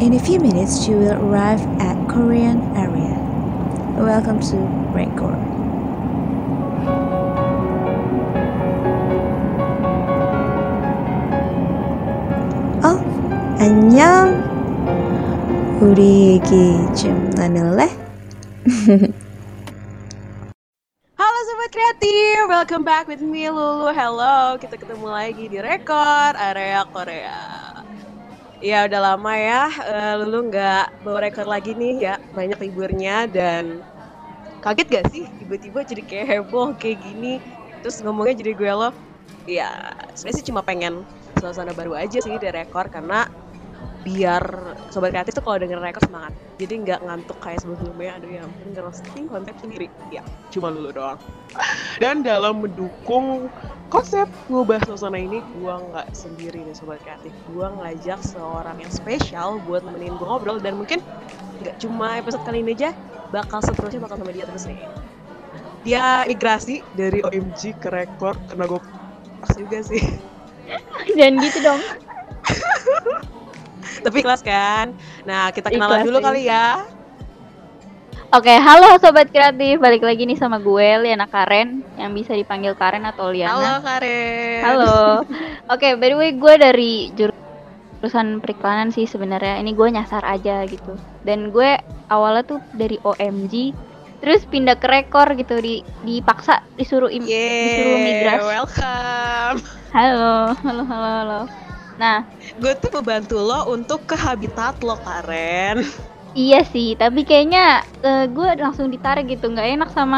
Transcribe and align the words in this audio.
In 0.00 0.12
a 0.14 0.20
few 0.20 0.40
minutes, 0.40 0.86
you 0.88 0.96
will 0.96 1.16
arrive 1.20 1.60
at 1.80 1.96
Korean 2.08 2.60
area. 2.76 3.16
Welcome 3.96 4.40
to 4.52 4.56
Record. 4.92 5.40
어, 12.84 13.00
안녕. 13.58 14.44
우리 15.80 16.40
얘기 16.40 16.76
좀 16.94 17.30
나눌래? 17.30 17.88
Halo 21.16 21.38
Sobat 21.48 21.70
Kreatif, 21.72 22.48
welcome 22.48 22.84
back 22.84 23.08
with 23.08 23.20
me 23.20 23.48
Lulu. 23.48 23.92
Hello, 23.92 24.56
kita 24.60 24.76
ketemu 24.76 25.08
lagi 25.08 25.48
di 25.48 25.56
Rekor 25.60 26.36
Area 26.36 26.84
Korea. 26.88 27.49
Ya 28.61 28.85
udah 28.85 28.99
lama 29.01 29.33
ya, 29.41 29.73
eh, 29.89 30.13
Lulu 30.21 30.53
nggak 30.53 31.01
bawa 31.01 31.17
rekor 31.25 31.49
lagi 31.49 31.73
nih 31.73 31.93
ya, 31.97 32.13
banyak 32.29 32.61
liburnya 32.61 33.25
dan 33.25 33.81
kaget 34.63 34.87
gak 34.91 35.05
sih 35.13 35.25
tiba-tiba 35.39 35.81
jadi 35.85 36.03
kayak 36.05 36.27
heboh 36.31 36.73
kayak 36.77 36.99
gini, 37.01 37.41
terus 37.81 38.01
ngomongnya 38.05 38.35
jadi 38.41 38.53
gue 38.57 38.71
lo. 38.73 38.89
Ya 39.47 39.69
sebenarnya 40.17 40.37
sih 40.41 40.47
cuma 40.51 40.61
pengen 40.65 41.05
suasana 41.39 41.73
baru 41.77 41.93
aja 41.97 42.19
sih 42.23 42.37
di 42.41 42.49
Rekor 42.51 42.87
karena 42.93 43.25
biar 44.01 44.41
sobat 44.89 45.13
kreatif 45.13 45.37
tuh 45.37 45.45
kalau 45.45 45.61
denger 45.61 45.77
rekor 45.77 46.01
semangat. 46.01 46.33
Jadi 46.57 46.73
nggak 46.85 46.99
ngantuk 47.05 47.37
kayak 47.37 47.61
sebelum-sebelumnya 47.61 48.11
aduh 48.17 48.29
ya 48.33 48.41
ampun 48.45 48.67
ngerosting 48.73 49.25
konsep 49.29 49.55
sendiri. 49.61 49.87
Ya 50.09 50.25
cuma 50.49 50.73
lulu 50.73 50.89
doang. 50.89 51.21
Dan 52.01 52.25
dalam 52.25 52.65
mendukung 52.65 53.51
konsep 53.93 54.25
ngubah 54.49 54.81
suasana 54.89 55.21
ini 55.21 55.45
gua 55.61 55.81
nggak 55.81 56.07
sendiri 56.17 56.65
nih 56.65 56.73
sobat 56.73 56.97
kreatif. 57.05 57.33
Gua 57.53 57.69
ngajak 57.77 58.19
seorang 58.25 58.81
yang 58.81 58.91
spesial 58.91 59.61
buat 59.69 59.85
nemenin 59.85 60.17
gua 60.17 60.37
ngobrol. 60.37 60.57
Dan 60.57 60.81
mungkin 60.81 60.99
nggak 61.61 61.77
cuma 61.77 62.17
episode 62.17 62.41
kali 62.41 62.65
ini 62.65 62.73
aja 62.73 62.97
bakal 63.29 63.61
seterusnya 63.61 64.01
bakal 64.01 64.17
sama 64.17 64.33
dia 64.33 64.49
terus 64.49 64.65
nih. 64.65 64.81
Dia 65.81 66.25
migrasi 66.29 66.85
dari 66.93 67.25
OMG 67.25 67.77
ke 67.81 67.89
rekor 67.89 68.37
karena 68.49 68.69
gue 68.69 68.81
pas 69.41 69.53
juga 69.57 69.81
sih. 69.81 70.01
Jangan 71.17 71.35
gitu 71.41 71.59
dong. 71.65 71.81
tapi 74.05 74.19
kelas 74.25 74.41
kan 74.41 74.93
nah 75.23 75.49
kita 75.49 75.69
kenalan 75.69 76.01
Ikhlas, 76.01 76.07
dulu 76.07 76.17
iya. 76.17 76.25
kali 76.25 76.41
ya 76.47 76.65
Oke, 78.31 78.55
halo 78.55 78.95
sobat 79.03 79.27
kreatif. 79.27 79.83
Balik 79.83 80.07
lagi 80.07 80.23
nih 80.23 80.39
sama 80.39 80.55
gue 80.55 81.03
Liana 81.03 81.27
Karen 81.27 81.83
yang 81.99 82.15
bisa 82.15 82.31
dipanggil 82.31 82.79
Karen 82.79 83.03
atau 83.03 83.27
Halo 83.27 83.35
Liana. 83.35 83.83
Karen. 83.83 84.63
Halo. 84.63 85.27
Oke, 85.75 85.99
by 85.99 86.07
the 86.07 86.15
way 86.15 86.31
gue 86.31 86.53
dari 86.55 87.11
jur- 87.11 87.35
jurusan 87.99 88.39
periklanan 88.39 88.87
sih 88.87 89.03
sebenarnya. 89.03 89.59
Ini 89.59 89.75
gue 89.75 89.87
nyasar 89.91 90.23
aja 90.23 90.63
gitu. 90.63 90.95
Dan 91.27 91.51
gue 91.51 91.75
awalnya 92.07 92.47
tuh 92.47 92.63
dari 92.71 92.95
OMG 93.03 93.75
terus 94.23 94.47
pindah 94.47 94.79
ke 94.79 94.87
rekor 94.87 95.27
gitu 95.35 95.59
di 95.59 95.83
dipaksa 96.07 96.63
disuruh 96.79 97.11
im- 97.11 97.27
disuruh 97.27 97.99
Yeay, 97.99 98.07
migrasi. 98.15 98.47
welcome. 98.47 99.57
Halo, 99.91 100.55
halo, 100.55 100.83
halo, 100.87 101.09
halo. 101.19 101.39
Nah, 102.01 102.25
Gue 102.61 102.73
tuh 102.81 102.91
membantu 102.97 103.37
lo 103.49 103.59
untuk 103.75 104.01
ke 104.09 104.15
habitat 104.25 104.75
lo, 104.87 104.95
Karen. 105.05 105.77
Iya 106.39 106.57
sih, 106.73 106.87
tapi 107.01 107.19
kayaknya 107.27 107.59
eh, 108.05 108.19
gue 108.35 108.47
langsung 108.63 108.87
ditarik 108.93 109.23
gitu, 109.31 109.45
nggak 109.51 109.67
enak 109.75 109.89
sama 109.97 110.17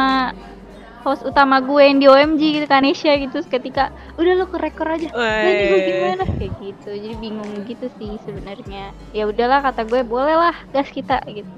host 1.03 1.21
utama 1.29 1.55
gue 1.67 1.81
yang 1.87 1.97
di 2.01 2.05
OMG 2.11 2.41
gitu, 2.55 2.65
Kanesha 2.73 3.11
gitu. 3.23 3.37
Ketika 3.53 3.81
udah 4.19 4.33
lo 4.39 4.45
ke 4.53 4.57
rekor 4.65 4.87
aja, 4.95 5.07
nah 5.41 5.49
ini 5.53 5.63
gue 5.71 5.79
gimana 5.89 6.21
kayak 6.37 6.53
gitu. 6.63 6.89
Jadi 7.03 7.15
bingung 7.23 7.51
gitu 7.69 7.85
sih 7.97 8.11
sebenarnya. 8.25 8.79
Ya 9.17 9.23
udahlah 9.31 9.59
kata 9.67 9.81
gue, 9.89 9.99
boleh 10.13 10.35
lah 10.43 10.55
gas 10.73 10.89
kita 10.97 11.13
gitu. 11.37 11.57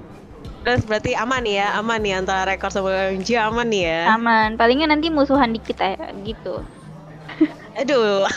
Terus 0.66 0.82
berarti 0.90 1.12
aman 1.14 1.44
ya, 1.46 1.78
aman 1.80 2.00
nih 2.04 2.14
antara 2.20 2.42
rekor 2.50 2.70
sama 2.74 2.90
OMG 2.90 3.30
aman 3.38 3.68
nih 3.70 3.84
ya. 3.86 4.02
Aman, 4.14 4.50
palingnya 4.60 4.88
nanti 4.92 5.08
musuhan 5.18 5.52
dikit 5.56 5.78
ya 5.82 5.94
gitu. 6.28 6.50
Aduh. 7.80 8.28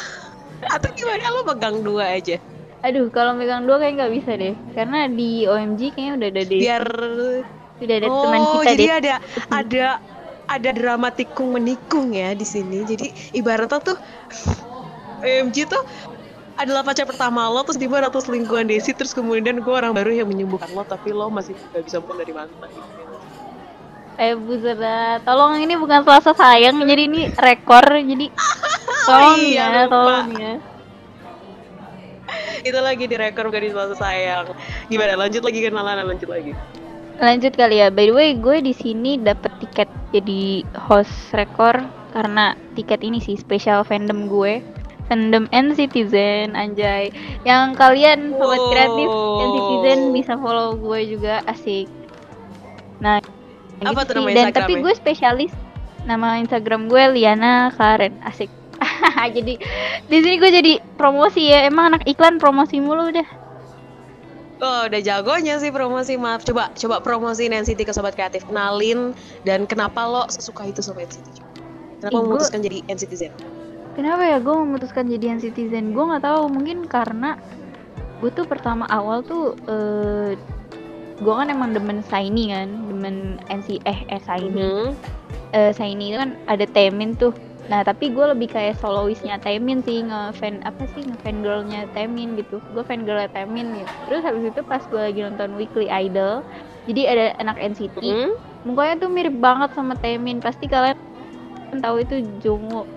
Atau 0.66 0.90
gimana 0.98 1.24
lo 1.30 1.40
pegang 1.46 1.76
dua 1.86 2.18
aja? 2.18 2.36
Aduh, 2.82 3.10
kalau 3.10 3.34
megang 3.34 3.66
dua 3.66 3.82
kayak 3.82 3.94
nggak 3.98 4.12
bisa 4.14 4.32
deh, 4.38 4.54
karena 4.74 5.10
di 5.10 5.46
OMG 5.46 5.94
kayaknya 5.94 6.12
udah 6.14 6.28
ada 6.30 6.42
deh, 6.46 6.60
Biar 6.62 6.84
sudah 7.78 7.96
ada 7.98 8.08
teman 8.10 8.40
Oh, 8.42 8.62
kita 8.62 8.70
jadi 8.74 8.84
deh. 8.86 8.90
ada 8.98 9.14
ada 9.50 9.86
ada 10.48 10.70
drama 10.72 11.08
tikung 11.10 11.58
menikung 11.58 12.14
ya 12.14 12.34
di 12.38 12.46
sini. 12.46 12.86
Jadi 12.86 13.06
ibaratnya 13.34 13.82
tuh 13.82 13.96
OMG 15.26 15.56
tuh 15.66 15.82
adalah 16.58 16.82
pacar 16.82 17.06
pertama 17.06 17.46
lo 17.46 17.62
terus 17.62 17.78
tiba 17.78 18.02
atau 18.02 18.18
selingkuhan 18.18 18.66
Desi 18.66 18.90
terus 18.90 19.14
kemudian 19.14 19.62
gue 19.62 19.74
orang 19.74 19.94
baru 19.94 20.10
yang 20.10 20.26
menyembuhkan 20.26 20.70
lo 20.74 20.82
tapi 20.82 21.14
lo 21.14 21.30
masih 21.30 21.54
gak 21.70 21.86
bisa 21.86 22.02
pulang 22.02 22.18
dari 22.18 22.34
mantan 22.34 22.70
gitu. 22.74 23.07
Eh 24.18 24.34
buset 24.34 24.82
dah. 24.82 25.22
tolong 25.22 25.62
ini 25.62 25.78
bukan 25.78 26.02
selasa 26.02 26.34
sayang, 26.34 26.82
jadi 26.82 27.06
ini 27.06 27.30
rekor, 27.38 27.86
jadi 27.86 28.26
tolong 29.08 29.38
iya, 29.38 29.64
ya, 29.64 29.82
lupa. 29.86 29.94
tolong 29.94 30.28
ya. 30.34 30.54
itu 32.60 32.78
lagi 32.82 33.04
di 33.08 33.16
rekor 33.16 33.48
gak 33.48 33.62
di 33.62 33.70
selasa 33.72 33.96
sayang 33.96 34.52
gimana 34.92 35.16
lanjut 35.16 35.40
lagi 35.40 35.64
kenalan 35.64 36.04
lanjut 36.04 36.28
lagi 36.28 36.52
Lanjut 37.18 37.50
kali 37.58 37.82
ya. 37.82 37.90
By 37.90 38.06
the 38.06 38.14
way, 38.14 38.30
gue 38.38 38.62
di 38.62 38.70
sini 38.70 39.18
dapet 39.18 39.50
tiket 39.58 39.90
jadi 40.14 40.62
host 40.86 41.10
rekor 41.34 41.74
karena 42.14 42.54
tiket 42.78 43.02
ini 43.02 43.18
sih 43.18 43.34
spesial 43.34 43.82
fandom 43.82 44.30
gue. 44.30 44.62
Fandom 45.10 45.50
N-Citizen, 45.50 46.54
anjay. 46.54 47.10
Yang 47.42 47.74
kalian 47.74 48.38
sobat 48.38 48.62
kreatif 48.70 49.10
N-Citizen 49.10 49.98
bisa 50.14 50.38
follow 50.38 50.78
gue 50.78 51.18
juga 51.18 51.42
asik. 51.50 51.90
Nah, 53.02 53.18
Apa 53.84 54.02
tuh 54.06 54.14
sih. 54.18 54.34
nama 54.34 54.34
Dan 54.34 54.46
tapi 54.54 54.72
gue 54.80 54.94
spesialis 54.94 55.52
nama 56.08 56.40
Instagram 56.40 56.88
gue 56.88 57.02
Liana 57.18 57.70
Karen, 57.74 58.16
asik. 58.24 58.50
jadi 59.36 59.58
di 60.06 60.16
sini 60.22 60.36
gue 60.38 60.50
jadi 60.50 60.72
promosi 60.96 61.50
ya. 61.50 61.66
Emang 61.66 61.94
anak 61.94 62.06
iklan 62.06 62.38
promosi 62.38 62.78
mulu 62.78 63.10
udah. 63.10 63.28
Oh, 64.58 64.90
udah 64.90 65.00
jagonya 65.02 65.62
sih 65.62 65.70
promosi. 65.70 66.18
Maaf, 66.18 66.42
coba 66.42 66.74
coba 66.74 66.98
promosiin 66.98 67.54
NCT 67.54 67.86
ke 67.86 67.92
sobat 67.94 68.18
kreatif. 68.18 68.42
Kenalin 68.46 69.14
dan 69.46 69.66
kenapa 69.70 70.02
lo 70.06 70.26
suka 70.30 70.66
itu 70.66 70.82
sama 70.82 71.06
NCT? 71.06 71.26
Kenapa 71.98 72.14
Ih, 72.14 72.22
memutuskan 72.22 72.60
jadi 72.62 72.78
NCTzen? 72.86 73.32
Kenapa 73.98 74.22
ya 74.22 74.38
gue 74.38 74.54
memutuskan 74.54 75.10
jadi 75.10 75.42
citizen? 75.42 75.90
Gue 75.90 76.06
nggak 76.06 76.22
tahu 76.22 76.46
mungkin 76.46 76.86
karena 76.86 77.34
gue 78.22 78.30
tuh 78.30 78.46
pertama 78.46 78.86
awal 78.86 79.26
tuh 79.26 79.58
eh 79.66 80.38
gue 81.18 81.34
kan 81.34 81.50
emang 81.50 81.74
demen 81.74 81.98
Shiny 82.06 82.54
kan, 82.54 82.68
demen 82.86 83.16
NC 83.50 83.82
eh 83.84 83.98
eh 84.06 84.20
Shiny. 84.22 84.54
Mhm. 84.54 84.88
Eh, 85.50 85.70
Shiny 85.72 86.12
itu 86.12 86.18
kan 86.20 86.30
ada 86.46 86.64
Taemin 86.68 87.16
tuh. 87.16 87.34
Nah 87.68 87.84
tapi 87.84 88.08
gue 88.08 88.24
lebih 88.32 88.48
kayak 88.48 88.80
soloistnya 88.80 89.36
Taemin 89.36 89.84
sih 89.84 90.00
ngefan 90.00 90.64
apa 90.64 90.88
sih 90.94 91.04
ngefan 91.04 91.44
girlnya 91.44 91.84
Taemin 91.92 92.36
gitu. 92.36 92.62
Gue 92.72 92.80
fan 92.82 93.04
girlnya 93.04 93.28
Taemin 93.28 93.76
gitu. 93.76 93.92
Terus 94.08 94.22
habis 94.24 94.44
itu 94.48 94.60
pas 94.64 94.80
gue 94.80 95.00
lagi 95.00 95.20
nonton 95.20 95.52
Weekly 95.58 95.88
Idol, 95.90 96.40
jadi 96.88 97.02
ada 97.12 97.24
anak 97.38 97.60
NCT 97.60 98.00
Mhm. 98.00 98.30
mukanya 98.64 98.94
tuh 98.98 99.10
mirip 99.12 99.36
banget 99.38 99.70
sama 99.72 99.94
Taemin 100.00 100.40
pasti 100.40 100.64
kalian 100.66 100.96
tahu 101.80 102.00
itu 102.00 102.24
Jungwoo 102.40 102.88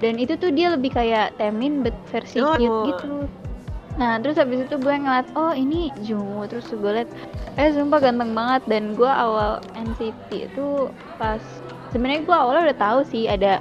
dan 0.00 0.16
itu 0.16 0.38
tuh 0.38 0.48
dia 0.48 0.72
lebih 0.72 0.94
kayak 0.94 1.34
Taemin 1.36 1.82
but 1.84 1.92
versi 2.08 2.38
Oh. 2.40 2.54
cute 2.56 2.78
gitu 2.88 3.26
nah 4.00 4.16
terus 4.16 4.40
habis 4.40 4.64
itu 4.64 4.80
gue 4.80 4.94
ngeliat 4.96 5.28
oh 5.36 5.52
ini 5.52 5.92
Jungwoo 6.00 6.48
terus 6.48 6.72
gue 6.72 6.88
liat 6.88 7.10
eh 7.60 7.70
sumpah 7.74 8.00
ganteng 8.00 8.32
banget. 8.32 8.62
Dan 8.64 8.96
gue 8.96 9.08
awal 9.08 9.60
NCT 9.76 10.50
itu 10.52 10.88
pas 11.20 11.40
sebenarnya 11.92 12.24
gue 12.24 12.36
awalnya 12.36 12.62
udah 12.72 12.78
tahu 12.78 13.00
sih 13.04 13.28
ada 13.28 13.60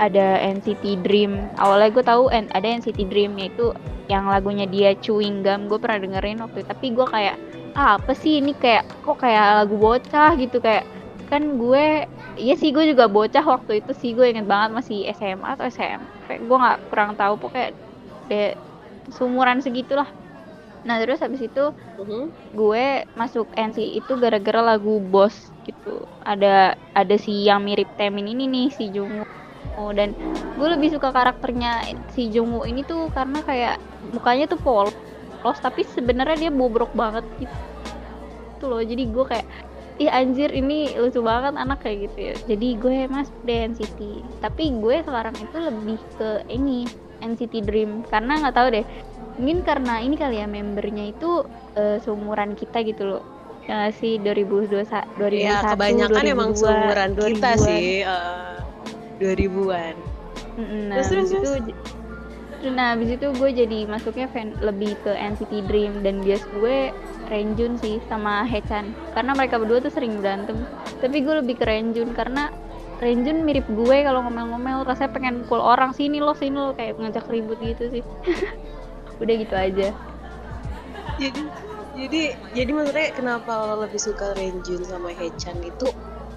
ada 0.00 0.40
NCT 0.40 1.04
Dream. 1.04 1.52
Awalnya 1.60 1.90
gue 1.92 2.04
tahu 2.04 2.22
ada 2.32 2.66
NCT 2.66 3.08
Dream 3.12 3.36
yaitu 3.40 3.76
yang 4.08 4.30
lagunya 4.30 4.64
dia 4.68 4.96
Chewing 4.96 5.44
Gum. 5.44 5.68
Gue 5.68 5.76
pernah 5.76 6.00
dengerin 6.00 6.40
waktu 6.40 6.64
itu 6.64 6.68
tapi 6.72 6.86
gue 6.96 7.06
kayak 7.08 7.36
ah, 7.76 8.00
apa 8.00 8.12
sih 8.16 8.40
ini? 8.40 8.56
Kayak 8.56 8.88
kok 9.04 9.20
kayak 9.20 9.64
lagu 9.64 9.76
bocah 9.76 10.32
gitu? 10.40 10.56
Kayak 10.62 10.88
kan 11.26 11.58
gue 11.58 12.06
iya 12.38 12.54
sih 12.54 12.70
gue 12.70 12.88
juga 12.88 13.10
bocah 13.10 13.44
waktu 13.44 13.84
itu 13.84 13.92
sih. 13.96 14.16
Gue 14.16 14.32
inget 14.32 14.46
banget 14.48 14.72
masih 14.72 15.08
SMA 15.16 15.58
atau 15.58 15.66
SMP 15.68 16.40
gue 16.40 16.56
nggak 16.56 16.78
kurang 16.88 17.16
tahu 17.20 17.36
pokoknya 17.36 17.76
seumuran 19.10 19.62
segitulah. 19.62 20.08
Nah 20.86 20.96
terus 21.02 21.18
habis 21.22 21.42
itu 21.42 21.64
Mhm. 21.98 22.30
gue 22.54 22.86
masuk 23.16 23.48
NC 23.56 23.78
itu 23.98 24.12
gara-gara 24.20 24.60
lagu 24.62 25.00
Boss 25.02 25.50
gitu. 25.64 26.04
Ada 26.22 26.76
ada 26.94 27.14
si 27.18 27.46
yang 27.46 27.64
mirip 27.64 27.88
Temin 27.98 28.28
ini 28.30 28.44
nih 28.46 28.66
si 28.70 28.90
Jungwoo 28.92 29.26
Oh, 29.76 29.92
dan 29.92 30.16
gue 30.56 30.68
lebih 30.72 30.88
suka 30.88 31.12
karakternya 31.12 31.84
si 32.08 32.32
Jungwoo 32.32 32.64
ini 32.64 32.80
tuh 32.80 33.12
karena 33.12 33.44
kayak 33.44 33.76
mukanya 34.00 34.48
tuh 34.48 34.56
polos 34.56 34.96
tapi 35.60 35.84
sebenarnya 35.84 36.48
dia 36.48 36.52
bobrok 36.52 36.96
banget 36.96 37.24
gitu. 37.36 37.56
Tuh 38.56 38.66
loh 38.72 38.80
jadi 38.80 39.04
gue 39.04 39.24
kayak 39.28 39.46
ih 40.00 40.10
anjir 40.12 40.52
ini 40.52 40.96
lucu 40.96 41.20
banget 41.20 41.56
anak 41.56 41.78
kayak 41.84 42.08
gitu 42.08 42.18
ya. 42.32 42.34
Jadi 42.56 42.66
gue 42.80 42.96
masuk 43.08 43.36
deh 43.44 43.58
NCT 43.68 44.00
tapi 44.40 44.62
gue 44.80 44.96
sekarang 45.04 45.36
itu 45.36 45.56
lebih 45.60 45.98
ke 46.16 46.40
ini 46.48 46.88
NCT 47.22 47.64
Dream. 47.64 48.04
Karena 48.08 48.40
nggak 48.40 48.56
tahu 48.56 48.68
deh 48.72 48.86
mungkin 49.36 49.60
karena 49.68 50.00
ini 50.00 50.16
kali 50.16 50.40
ya 50.40 50.48
membernya 50.48 51.12
itu 51.12 51.44
uh, 51.76 51.96
seumuran 52.00 52.56
kita 52.56 52.80
gitu 52.84 53.04
loh. 53.04 53.22
Ya 53.66 53.90
sih 53.90 54.22
2021 54.22 55.18
2001 55.18 55.42
ya 55.42 55.58
kebanyakan 55.74 56.22
2002, 56.22 56.34
emang 56.38 56.50
seumuran 56.54 57.10
kita 57.18 57.50
2000-an. 57.58 57.66
sih 57.66 58.06
uh, 58.06 58.62
2000-an 59.18 59.94
Mm-mm, 60.56 60.82
nah 60.88 61.02
Terus, 61.02 61.08
terus, 61.12 61.30
itu 61.34 61.74
nah 62.72 62.96
habis 62.96 63.14
itu 63.14 63.26
gue 63.30 63.50
jadi 63.52 63.86
masuknya 63.86 64.26
fan 64.32 64.56
lebih 64.58 64.96
ke 65.04 65.12
NCT 65.12 65.68
Dream. 65.68 66.02
Dan 66.02 66.24
bias 66.24 66.42
gue 66.56 66.90
Renjun 67.30 67.78
sih 67.78 68.00
sama 68.10 68.42
Hechan. 68.42 68.90
Karena 69.14 69.36
mereka 69.36 69.60
berdua 69.60 69.78
tuh 69.84 69.92
sering 69.92 70.18
berantem. 70.18 70.56
Tapi 70.98 71.22
gue 71.22 71.34
lebih 71.44 71.60
ke 71.60 71.64
Renjun 71.68 72.10
karena 72.16 72.50
Renjun 72.96 73.44
mirip 73.44 73.68
gue 73.68 73.96
kalau 74.08 74.24
ngomel-ngomel 74.24 74.88
rasanya 74.88 75.12
pengen 75.12 75.34
pukul 75.44 75.60
orang 75.60 75.92
sini 75.92 76.16
lo 76.16 76.32
sini 76.32 76.56
lo 76.56 76.72
kayak 76.72 76.96
ngajak 76.96 77.28
ribut 77.28 77.60
gitu 77.60 78.00
sih. 78.00 78.02
Udah 79.22 79.34
gitu 79.36 79.54
aja. 79.56 79.88
Jadi 81.20 81.42
jadi 81.96 82.22
jadi 82.52 82.70
maksudnya 82.72 83.08
kenapa 83.12 83.52
lo 83.68 83.84
lebih 83.84 84.00
suka 84.00 84.36
Renjun 84.36 84.84
sama 84.84 85.12
Hechan 85.12 85.56
itu 85.64 85.88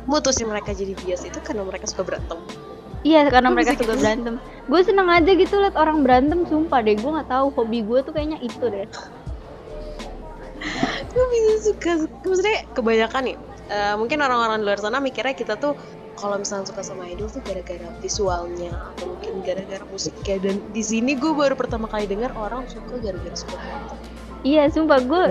mutusin 0.07 0.47
mereka 0.47 0.71
jadi 0.71 0.95
bias 0.99 1.27
itu 1.27 1.39
karena 1.43 1.63
mereka 1.63 1.87
suka 1.87 2.03
berantem? 2.07 2.39
Iya 3.03 3.31
karena 3.31 3.49
mereka 3.55 3.79
suka 3.79 3.95
gitu? 3.95 4.03
berantem. 4.03 4.35
gue 4.69 4.81
seneng 4.85 5.07
aja 5.09 5.31
gitu 5.33 5.55
liat 5.57 5.75
orang 5.79 6.03
berantem 6.03 6.45
sumpah 6.45 6.83
deh 6.83 6.93
gue 6.99 7.09
nggak 7.09 7.31
tahu 7.31 7.47
hobi 7.55 7.81
gue 7.87 7.99
tuh 8.03 8.11
kayaknya 8.11 8.39
itu 8.43 8.65
deh. 8.67 8.87
Gue 11.09 11.25
bisa 11.31 11.71
suka 11.71 11.91
maksudnya 12.27 12.67
kebanyakan 12.75 13.21
nih 13.31 13.37
eh, 13.71 13.95
mungkin 13.95 14.19
orang-orang 14.19 14.59
di 14.59 14.65
luar 14.67 14.79
sana 14.83 14.99
mikirnya 14.99 15.31
kita 15.31 15.55
tuh 15.55 15.73
kalau 16.19 16.35
misalnya 16.35 16.67
suka 16.67 16.83
sama 16.83 17.07
idol 17.07 17.31
tuh 17.31 17.39
gara-gara 17.47 17.87
visualnya 18.03 18.75
atau 18.93 19.15
mungkin 19.15 19.41
gara-gara 19.41 19.83
musiknya. 19.87 20.37
Dan 20.43 20.59
di 20.75 20.83
sini 20.83 21.15
gue 21.15 21.31
baru 21.31 21.55
pertama 21.55 21.87
kali 21.87 22.05
dengar 22.05 22.35
orang 22.35 22.67
suka 22.67 22.99
gara-gara 22.99 23.33
suka 23.33 23.55
berantem. 23.55 23.97
Iya 24.43 24.71
sumpah 24.71 24.99
gue 25.03 25.25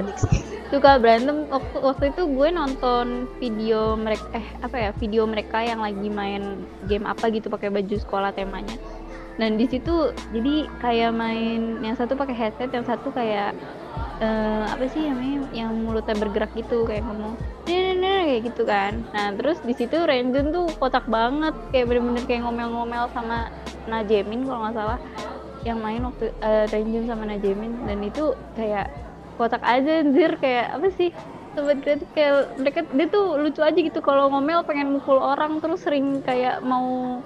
suka 0.72 0.90
berantem. 0.96 1.48
Waktu 1.52 1.76
waktu 1.80 2.04
itu 2.16 2.22
gue 2.28 2.48
nonton 2.52 3.28
video 3.40 3.94
mereka 3.96 4.26
eh 4.32 4.46
apa 4.64 4.76
ya 4.76 4.90
video 4.96 5.28
mereka 5.28 5.60
yang 5.60 5.84
lagi 5.84 6.08
main 6.08 6.64
game 6.88 7.04
apa 7.04 7.28
gitu 7.28 7.52
pakai 7.52 7.68
baju 7.68 7.96
sekolah 8.00 8.32
temanya. 8.32 8.76
Dan 9.38 9.54
di 9.54 9.70
situ 9.70 10.10
jadi 10.34 10.66
kayak 10.82 11.12
main 11.14 11.78
yang 11.84 11.94
satu 11.94 12.18
pakai 12.18 12.34
headset 12.34 12.74
yang 12.74 12.82
satu 12.82 13.14
kayak 13.14 13.54
eh, 14.18 14.64
apa 14.66 14.84
sih 14.90 15.06
namanya 15.06 15.46
yang 15.54 15.72
mulutnya 15.78 16.18
bergerak 16.18 16.50
gitu 16.58 16.82
kayak 16.84 17.06
ngomong 17.06 17.38
kayak 18.28 18.52
gitu 18.52 18.62
kan. 18.68 18.92
Nah 19.16 19.32
terus 19.32 19.58
di 19.64 19.72
situ 19.72 19.96
Renjun 19.96 20.52
tuh 20.52 20.68
kocak 20.76 21.08
banget 21.08 21.56
kayak 21.72 21.88
bener-bener 21.88 22.24
kayak 22.28 22.44
ngomel-ngomel 22.44 23.08
sama 23.16 23.48
Najemin 23.88 24.44
kalau 24.44 24.60
nggak 24.68 24.76
salah 24.76 24.98
yang 25.64 25.80
main 25.80 26.04
waktu 26.04 26.28
eh, 26.44 26.64
Renjun 26.68 27.08
sama 27.08 27.24
Najemin. 27.24 27.88
Dan 27.88 27.98
itu 28.04 28.36
kayak 28.52 28.92
kotak 29.40 29.64
aja 29.64 30.04
anjir 30.04 30.36
kayak 30.36 30.76
apa 30.76 30.88
sih? 30.92 31.10
Sobat 31.56 31.80
kayak 32.14 32.60
mereka 32.60 32.80
dia 32.92 33.06
tuh 33.08 33.40
lucu 33.40 33.60
aja 33.64 33.78
gitu 33.80 33.98
kalau 34.04 34.28
ngomel 34.30 34.62
pengen 34.68 34.92
mukul 34.94 35.16
orang 35.18 35.58
terus 35.64 35.80
sering 35.82 36.20
kayak 36.20 36.60
mau 36.62 37.18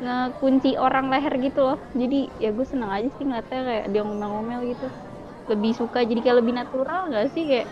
ngekunci 0.00 0.80
orang 0.80 1.12
leher 1.12 1.34
gitu 1.42 1.60
loh. 1.68 1.78
Jadi 1.92 2.32
ya 2.40 2.50
gue 2.56 2.66
seneng 2.66 2.90
aja 2.90 3.08
sih 3.12 3.24
ngeliatnya 3.28 3.60
kayak 3.68 3.86
dia 3.92 4.02
ngomel-ngomel 4.06 4.60
gitu. 4.72 4.88
Lebih 5.50 5.72
suka 5.76 5.98
jadi 6.08 6.20
kayak 6.24 6.38
lebih 6.40 6.54
natural 6.56 7.12
gak 7.12 7.28
sih 7.34 7.44
kayak 7.50 7.68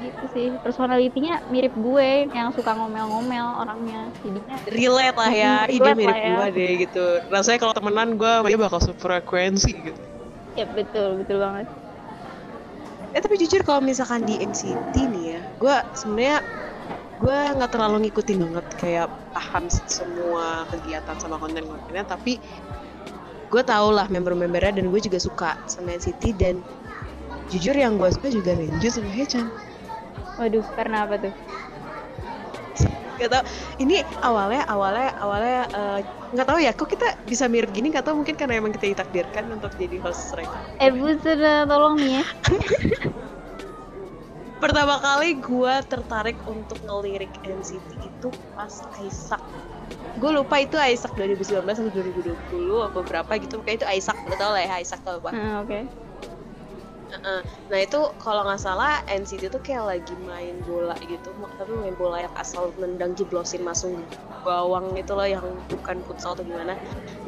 gitu 0.00 0.24
sih. 0.32 0.46
Personalitinya 0.64 1.44
mirip 1.52 1.76
gue 1.76 2.32
yang 2.32 2.50
suka 2.56 2.72
ngomel-ngomel 2.74 3.46
orangnya. 3.60 4.08
Jadinya 4.24 4.56
relate 4.66 5.18
lah 5.20 5.32
ya. 5.32 5.54
Hmm, 5.68 5.76
ide 5.76 5.90
mirip 5.94 6.16
ya. 6.16 6.28
gue 6.32 6.46
deh 6.56 6.70
gitu. 6.88 7.04
Rasanya 7.28 7.58
kalau 7.60 7.74
temenan 7.76 8.16
gue 8.16 8.32
dia 8.48 8.58
bakal 8.58 8.80
sefrekuensi 8.80 9.72
gitu. 9.92 10.00
Ya 10.58 10.66
betul 10.66 11.22
betul 11.22 11.38
banget. 11.38 11.68
Eh 13.10 13.20
tapi 13.20 13.34
jujur 13.42 13.66
kalau 13.66 13.82
misalkan 13.82 14.22
di 14.22 14.38
NCT 14.38 14.94
nih 14.94 15.24
ya 15.34 15.40
gue 15.58 15.76
sebenarnya 15.98 16.38
gue 17.20 17.38
nggak 17.58 17.70
terlalu 17.74 18.08
ngikutin 18.08 18.38
banget 18.48 18.66
kayak 18.80 19.08
paham 19.36 19.68
semua 19.68 20.64
kegiatan 20.72 21.16
sama 21.20 21.36
konten-kontennya 21.36 22.06
tapi 22.06 22.40
gue 23.50 23.62
tau 23.66 23.90
lah 23.90 24.06
member-membernya 24.06 24.78
dan 24.78 24.88
gue 24.88 25.00
juga 25.02 25.18
suka 25.18 25.58
sama 25.66 25.98
NCT 25.98 26.22
dan 26.38 26.62
jujur 27.50 27.74
yang 27.74 27.98
gue 27.98 28.08
suka 28.14 28.30
juga 28.30 28.54
Renjun 28.54 28.92
sama 28.94 29.10
Hechan 29.10 29.50
waduh 30.40 30.64
karena 30.76 30.96
apa 31.04 31.14
tuh? 31.24 31.34
Gak 33.20 33.28
tau 33.28 33.44
ini 33.82 34.00
awalnya 34.24 34.64
awalnya 34.64 35.08
awalnya 35.20 35.60
eh, 35.76 35.98
nggak 36.32 36.46
tahu 36.48 36.58
ya 36.62 36.72
kok 36.72 36.88
kita 36.88 37.06
bisa 37.28 37.44
mirip 37.52 37.68
gini? 37.74 37.92
Nggak 37.92 38.06
tahu 38.08 38.24
mungkin 38.24 38.36
karena 38.38 38.54
emang 38.56 38.72
kita 38.72 38.86
ditakdirkan 38.88 39.44
untuk 39.52 39.76
jadi 39.76 40.00
host 40.00 40.32
mereka 40.32 40.58
eh 40.80 40.90
buset 40.94 41.36
dah, 41.36 41.68
tolong 41.68 42.00
nih 42.00 42.10
ya. 42.22 42.24
Pertama 44.60 45.00
kali 45.00 45.40
gue 45.40 45.74
tertarik 45.88 46.38
untuk 46.44 46.78
ngelirik 46.84 47.32
NCT 47.44 47.90
itu 47.96 48.28
pas 48.52 48.72
Isaac. 49.00 49.40
Gue 50.20 50.30
lupa 50.36 50.60
itu 50.60 50.76
Isaac 50.76 51.12
2019 51.16 51.80
atau 51.80 51.92
2020 51.92 52.80
atau 52.84 53.00
berapa 53.04 53.32
gitu. 53.40 53.64
Kayak 53.64 53.76
itu 53.80 53.86
Isaac 54.04 54.18
lo 54.28 54.36
tau 54.36 54.52
lah 54.52 54.62
ya 54.64 54.76
Isaac 54.84 55.00
tau 55.04 55.16
apa 55.20 55.32
Ah, 55.32 55.64
oke 55.64 55.80
Nah 57.70 57.78
itu 57.86 57.98
kalau 58.22 58.42
nggak 58.46 58.60
salah 58.66 58.92
NCT 59.06 59.50
tuh 59.54 59.62
kayak 59.66 59.84
lagi 59.90 60.14
main 60.18 60.62
bola 60.66 60.94
gitu 61.02 61.34
tapi 61.58 61.72
main 61.82 61.94
bola 61.98 62.16
yang 62.26 62.34
asal 62.38 62.70
nendang 62.80 63.12
jeblosin 63.18 63.62
masuk 63.66 64.06
gawang 64.46 64.94
itu 65.00 65.12
loh 65.18 65.26
yang 65.28 65.46
bukan 65.70 65.98
futsal 66.06 66.32
atau 66.34 66.44
gimana. 66.46 66.74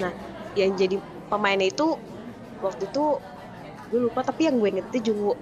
Nah 0.02 0.12
yang 0.58 0.72
jadi 0.80 0.96
pemainnya 1.30 1.68
itu 1.72 1.86
waktu 2.62 2.88
itu 2.90 3.02
gue 3.90 4.00
lupa 4.06 4.20
tapi 4.28 4.48
yang 4.48 4.56
gue 4.62 4.68
inget 4.72 4.86
itu 4.94 5.12
Jungwoo. 5.12 5.36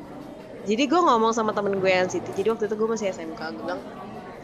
Jadi 0.68 0.82
gue 0.90 1.00
ngomong 1.00 1.32
sama 1.36 1.52
temen 1.56 1.74
gue 1.82 1.90
NCT 1.90 2.32
jadi 2.36 2.48
waktu 2.54 2.64
itu 2.68 2.76
gue 2.80 2.88
masih 2.92 3.06
SMK 3.12 3.42
gue 3.56 3.64
bilang 3.66 3.82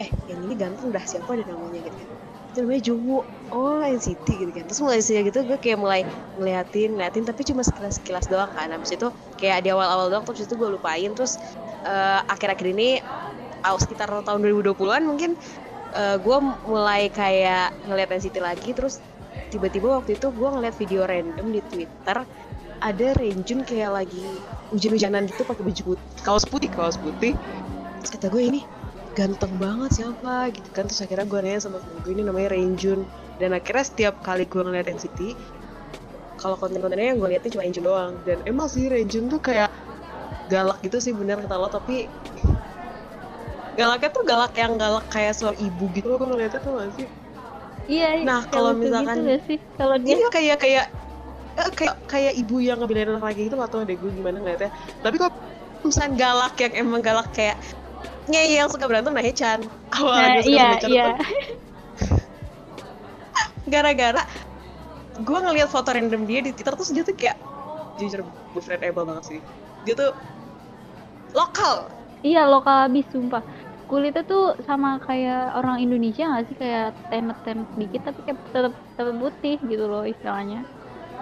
eh 0.01 0.09
yang 0.29 0.41
ini 0.45 0.55
ganteng 0.59 0.89
dah 0.95 1.03
siapa 1.05 1.35
ada 1.37 1.45
namanya? 1.47 1.79
Gitu 1.85 1.97
kan 2.01 2.16
namanya 2.59 2.81
Jungwoo 2.91 3.23
oh 3.51 3.79
NCT 3.79 4.27
gitu 4.43 4.51
kan. 4.51 4.63
Terus 4.67 4.81
mulai 4.83 4.99
sejak 4.99 5.31
gitu 5.31 5.39
gue 5.47 5.57
kayak 5.59 5.79
mulai 5.79 6.01
ngeliatin 6.35 6.95
ngeliatin 6.95 7.23
tapi 7.23 7.41
cuma 7.47 7.61
sekilas 7.63 7.99
sekilas 8.01 8.25
doang 8.27 8.51
kan. 8.51 8.67
Habis 8.73 8.97
itu 8.99 9.07
kayak 9.39 9.63
di 9.65 9.69
awal-awal 9.71 10.11
doang 10.11 10.23
terus 10.27 10.45
itu 10.47 10.55
gue 10.59 10.69
lupain. 10.69 11.11
Terus 11.15 11.39
eh, 11.85 12.19
akhir-akhir 12.27 12.67
ini 12.75 12.99
aw, 13.63 13.75
sekitar 13.79 14.09
tahun 14.23 14.39
2020-an 14.43 15.03
mungkin 15.07 15.31
eh, 15.95 16.17
gue 16.19 16.37
mulai 16.67 17.07
kayak 17.13 17.71
ngeliat 17.87 18.09
NCT 18.11 18.37
lagi. 18.43 18.71
Terus 18.75 18.99
tiba-tiba 19.47 19.87
waktu 19.95 20.19
itu 20.19 20.27
gue 20.31 20.49
ngeliat 20.51 20.75
video 20.75 21.07
random 21.07 21.47
di 21.55 21.61
Twitter 21.63 22.17
ada 22.77 23.07
Renjun 23.17 23.65
kayak 23.65 23.89
lagi 23.89 24.45
hujan-hujanan 24.69 25.25
gitu 25.25 25.41
pakai 25.47 25.63
baju 25.65 25.81
putih, 25.95 26.07
kaos 26.21 26.45
putih 26.45 26.69
kaos 26.69 26.97
putih. 26.99 27.33
Terus 28.03 28.11
kata 28.13 28.29
gue 28.29 28.43
ini 28.43 28.61
ganteng 29.17 29.53
banget 29.57 29.89
siapa 29.95 30.53
gitu 30.53 30.69
kan. 30.69 30.85
Terus 30.85 31.01
akhirnya 31.01 31.25
gue 31.25 31.39
nanya 31.41 31.57
sama 31.59 31.81
temen 31.81 31.97
gue 31.99 32.11
ini 32.13 32.21
namanya 32.21 32.53
Renjun 32.53 33.01
dan 33.41 33.49
akhirnya 33.51 33.81
setiap 33.83 34.21
kali 34.21 34.45
gue 34.45 34.61
ngeliat 34.61 34.85
NCT 34.87 35.33
kalau 36.37 36.53
konten-kontennya 36.53 37.11
yang 37.11 37.17
gue 37.17 37.29
liatin 37.33 37.49
cuma 37.49 37.65
Renjun 37.65 37.83
doang. 37.83 38.13
Dan 38.21 38.45
emang 38.45 38.69
sih 38.69 38.85
Renjun 38.85 39.25
tuh 39.25 39.41
kayak 39.41 39.73
galak 40.47 40.77
gitu 40.85 41.01
sih 41.01 41.11
bener 41.11 41.41
kata 41.41 41.57
lo. 41.57 41.65
Tapi 41.67 42.05
galaknya 43.73 44.09
tuh 44.09 44.23
galak 44.23 44.53
yang 44.53 44.77
galak 44.77 45.05
kayak 45.09 45.33
seorang 45.33 45.57
ibu 45.57 45.85
gitu. 45.91 46.13
Gue 46.13 46.27
ngeliatnya 46.29 46.61
tuh 46.61 46.71
gak 46.77 46.89
sih? 46.93 47.07
Iya 47.87 48.19
iya, 48.19 48.25
Nah, 48.27 48.41
kalau 48.45 48.75
misalkan- 48.75 49.23
gitu 49.23 49.33
sih? 49.49 49.57
Kalau 49.73 49.95
dia 49.97 50.13
Iya 50.13 50.27
kayak 50.29 50.57
kayak 50.59 50.85
eh, 51.57 51.71
kayak 51.73 51.95
kayak 52.05 52.33
ibu 52.37 52.61
yang 52.61 52.77
ngebelain 52.77 53.09
anak 53.09 53.25
lagi 53.25 53.49
gitu 53.49 53.57
gak 53.57 53.71
tau 53.73 53.81
deh 53.81 53.97
gue 53.97 54.11
gimana 54.13 54.37
ngeliatnya. 54.37 54.69
Tapi 55.01 55.15
kok 55.17 55.33
misalnya 55.81 56.13
galak 56.13 56.53
yang 56.61 56.73
emang 56.85 57.01
galak 57.01 57.29
kayak 57.33 57.57
ngeyel 58.27 58.67
yang 58.67 58.69
suka 58.69 58.85
berantem 58.87 59.15
nah 59.15 59.23
Hechan 59.23 59.59
awal 59.95 60.15
nah, 60.15 60.39
suka 60.43 60.51
iya 60.51 60.65
Hechan 60.75 60.89
iya. 60.91 61.07
Gara-gara 63.67 64.23
gue 65.17 65.39
ngeliat 65.43 65.67
foto 65.67 65.91
random 65.91 66.23
dia 66.23 66.39
di 66.39 66.55
Twitter 66.55 66.73
terus 66.77 66.91
dia 66.93 67.03
tuh 67.03 67.15
kayak 67.17 67.37
jujur 67.99 68.23
gue 68.23 68.61
friendable 68.63 69.03
banget 69.03 69.23
sih. 69.35 69.39
Dia 69.83 69.93
tuh 69.97 70.11
lokal. 71.35 71.89
Iya 72.23 72.47
lokal 72.47 72.87
abis 72.87 73.05
sumpah. 73.11 73.43
Kulitnya 73.87 74.23
tuh 74.27 74.55
sama 74.67 74.99
kayak 75.03 75.55
orang 75.55 75.79
Indonesia 75.79 76.27
gak 76.27 76.45
sih? 76.47 76.55
Kayak 76.59 76.95
tenet-tenet 77.11 77.69
dikit 77.75 78.01
tapi 78.07 78.19
kayak 78.23 78.39
tetap 78.51 78.73
tetap 78.95 79.15
putih 79.19 79.55
gitu 79.63 79.85
loh 79.87 80.03
istilahnya. 80.03 80.63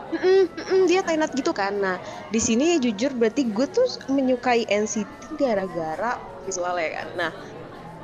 Mm-mm, 0.05 0.45
mm-mm, 0.53 0.81
dia 0.85 1.01
tenat 1.01 1.33
gitu 1.33 1.50
kan. 1.50 1.74
Nah, 1.81 1.97
di 2.29 2.38
sini 2.38 2.77
jujur 2.77 3.09
berarti 3.17 3.41
gue 3.50 3.65
tuh 3.69 3.88
menyukai 4.13 4.69
NCT 4.69 5.33
gara-gara 5.38 6.34
visualnya 6.45 7.01
kan. 7.01 7.07
Nah, 7.17 7.31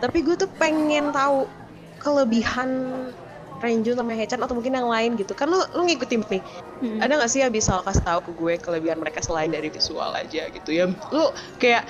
tapi 0.01 0.25
gue 0.25 0.35
tuh 0.35 0.49
pengen 0.57 1.13
tahu 1.13 1.45
kelebihan 2.01 2.69
Renjun 3.61 3.93
sama 3.93 4.17
Hechan 4.17 4.41
atau 4.41 4.57
mungkin 4.57 4.73
yang 4.73 4.89
lain 4.89 5.13
gitu. 5.13 5.37
Kan 5.37 5.53
lu 5.53 5.61
lu 5.77 5.85
ngikutin 5.85 6.25
nih. 6.25 6.41
Mm. 6.81 6.97
Ada 6.97 7.21
gak 7.21 7.29
sih 7.29 7.45
yang 7.45 7.53
bisa 7.53 7.77
kasih 7.85 8.01
tahu 8.01 8.19
ke 8.25 8.31
gue 8.33 8.53
kelebihan 8.57 8.97
mereka 8.97 9.21
selain 9.21 9.53
dari 9.53 9.69
visual 9.69 10.17
aja 10.17 10.49
gitu 10.49 10.69
ya? 10.73 10.89
Lu 11.13 11.29
kayak 11.61 11.85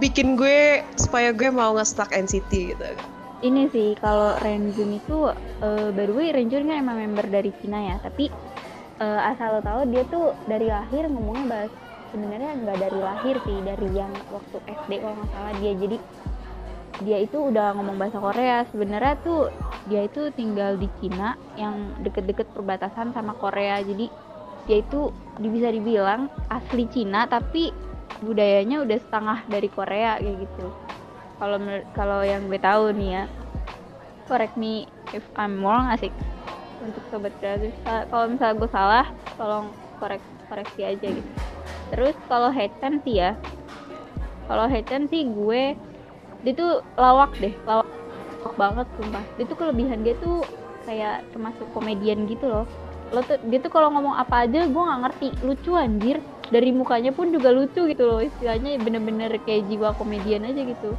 bikin 0.00 0.36
gue 0.36 0.84
supaya 0.96 1.32
gue 1.32 1.52
mau 1.52 1.76
nge-stuck 1.76 2.08
NCT 2.12 2.52
gitu. 2.76 2.84
ini 3.40 3.68
sih 3.72 3.96
kalau 3.96 4.36
Renjun 4.40 5.00
itu 5.00 5.28
eh 5.60 5.88
by 5.92 6.04
the 6.08 6.14
way 6.16 6.28
Renjun 6.32 6.68
kan 6.68 6.80
emang 6.80 7.00
member 7.00 7.28
dari 7.28 7.52
Cina 7.60 7.80
ya 7.80 7.96
tapi 8.00 8.28
eh, 9.00 9.20
asal 9.32 9.56
lo 9.56 9.60
tahu 9.60 9.88
dia 9.92 10.04
tuh 10.08 10.36
dari 10.44 10.68
lahir 10.68 11.08
ngomongnya 11.08 11.46
bahas 11.48 11.72
sebenarnya 12.10 12.50
nggak 12.60 12.78
dari 12.78 13.00
lahir 13.00 13.36
sih 13.46 13.58
dari 13.62 13.88
yang 13.94 14.12
waktu 14.34 14.58
SD 14.66 14.90
kalau 15.00 15.14
nggak 15.18 15.30
salah 15.32 15.54
dia. 15.58 15.72
Jadi 15.78 15.96
dia 17.00 17.18
itu 17.22 17.38
udah 17.40 17.72
ngomong 17.78 17.96
bahasa 17.96 18.18
Korea. 18.20 18.66
Sebenarnya 18.68 19.14
tuh 19.24 19.48
dia 19.88 20.04
itu 20.04 20.28
tinggal 20.34 20.76
di 20.76 20.90
Cina 21.00 21.38
yang 21.56 21.96
deket-deket 22.04 22.50
perbatasan 22.52 23.14
sama 23.16 23.32
Korea. 23.38 23.80
Jadi 23.80 24.06
dia 24.68 24.78
itu 24.84 25.10
bisa 25.40 25.72
dibilang 25.72 26.28
asli 26.52 26.84
Cina 26.92 27.24
tapi 27.24 27.72
budayanya 28.20 28.84
udah 28.84 28.98
setengah 29.00 29.38
dari 29.48 29.68
Korea 29.72 30.20
kayak 30.20 30.36
gitu. 30.44 30.66
Kalau 31.40 31.56
kalau 31.96 32.20
yang 32.20 32.52
gue 32.52 32.60
tahu 32.60 32.92
nih 32.92 33.10
ya 33.16 33.24
correct 34.30 34.54
me 34.54 34.86
if 35.10 35.26
I'm 35.34 35.58
wrong 35.58 35.90
asik 35.90 36.14
untuk 36.78 37.02
sobat 37.10 37.34
kreatif 37.42 37.74
kalau 37.84 38.30
misalnya 38.30 38.56
gue 38.62 38.70
salah 38.70 39.06
tolong 39.34 39.74
korek 39.98 40.22
koreksi 40.46 40.86
aja 40.86 41.08
gitu 41.10 41.49
terus 41.90 42.16
kalau 42.30 42.54
Haechan 42.54 43.02
sih 43.02 43.20
ya. 43.20 43.34
Kalau 44.46 44.66
Haechan 44.66 45.06
sih 45.10 45.26
gue 45.30 45.74
dia 46.40 46.52
tuh 46.56 46.80
lawak 46.96 47.36
deh 47.36 47.52
lawak, 47.68 47.88
lawak 48.40 48.54
banget 48.56 48.86
sumpah. 48.96 49.24
Dia 49.36 49.44
tuh 49.46 49.56
kelebihan 49.58 50.00
dia 50.02 50.14
tuh 50.18 50.42
kayak 50.88 51.22
termasuk 51.30 51.66
komedian 51.76 52.24
gitu 52.26 52.48
loh. 52.48 52.66
Lo 53.10 53.20
tuh 53.26 53.36
dia 53.50 53.58
tuh 53.60 53.70
kalau 53.70 53.92
ngomong 53.92 54.16
apa 54.16 54.48
aja 54.48 54.64
gue 54.66 54.82
nggak 54.82 55.00
ngerti. 55.06 55.28
Lucu 55.44 55.72
anjir. 55.76 56.18
Dari 56.50 56.74
mukanya 56.74 57.14
pun 57.14 57.30
juga 57.30 57.54
lucu 57.54 57.86
gitu 57.86 58.02
loh. 58.10 58.18
Istilahnya 58.18 58.74
bener-bener 58.82 59.30
kayak 59.46 59.70
jiwa 59.70 59.94
komedian 59.94 60.42
aja 60.42 60.66
gitu. 60.66 60.98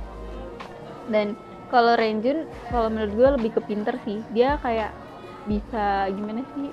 Dan 1.11 1.35
kalau 1.67 1.99
Renjun 1.99 2.47
kalau 2.71 2.87
menurut 2.87 3.13
gue 3.15 3.27
lebih 3.41 3.51
ke 3.59 3.61
pinter 3.67 3.99
sih. 4.07 4.23
Dia 4.31 4.55
kayak 4.63 4.95
bisa 5.43 6.07
gimana 6.13 6.45
sih? 6.55 6.71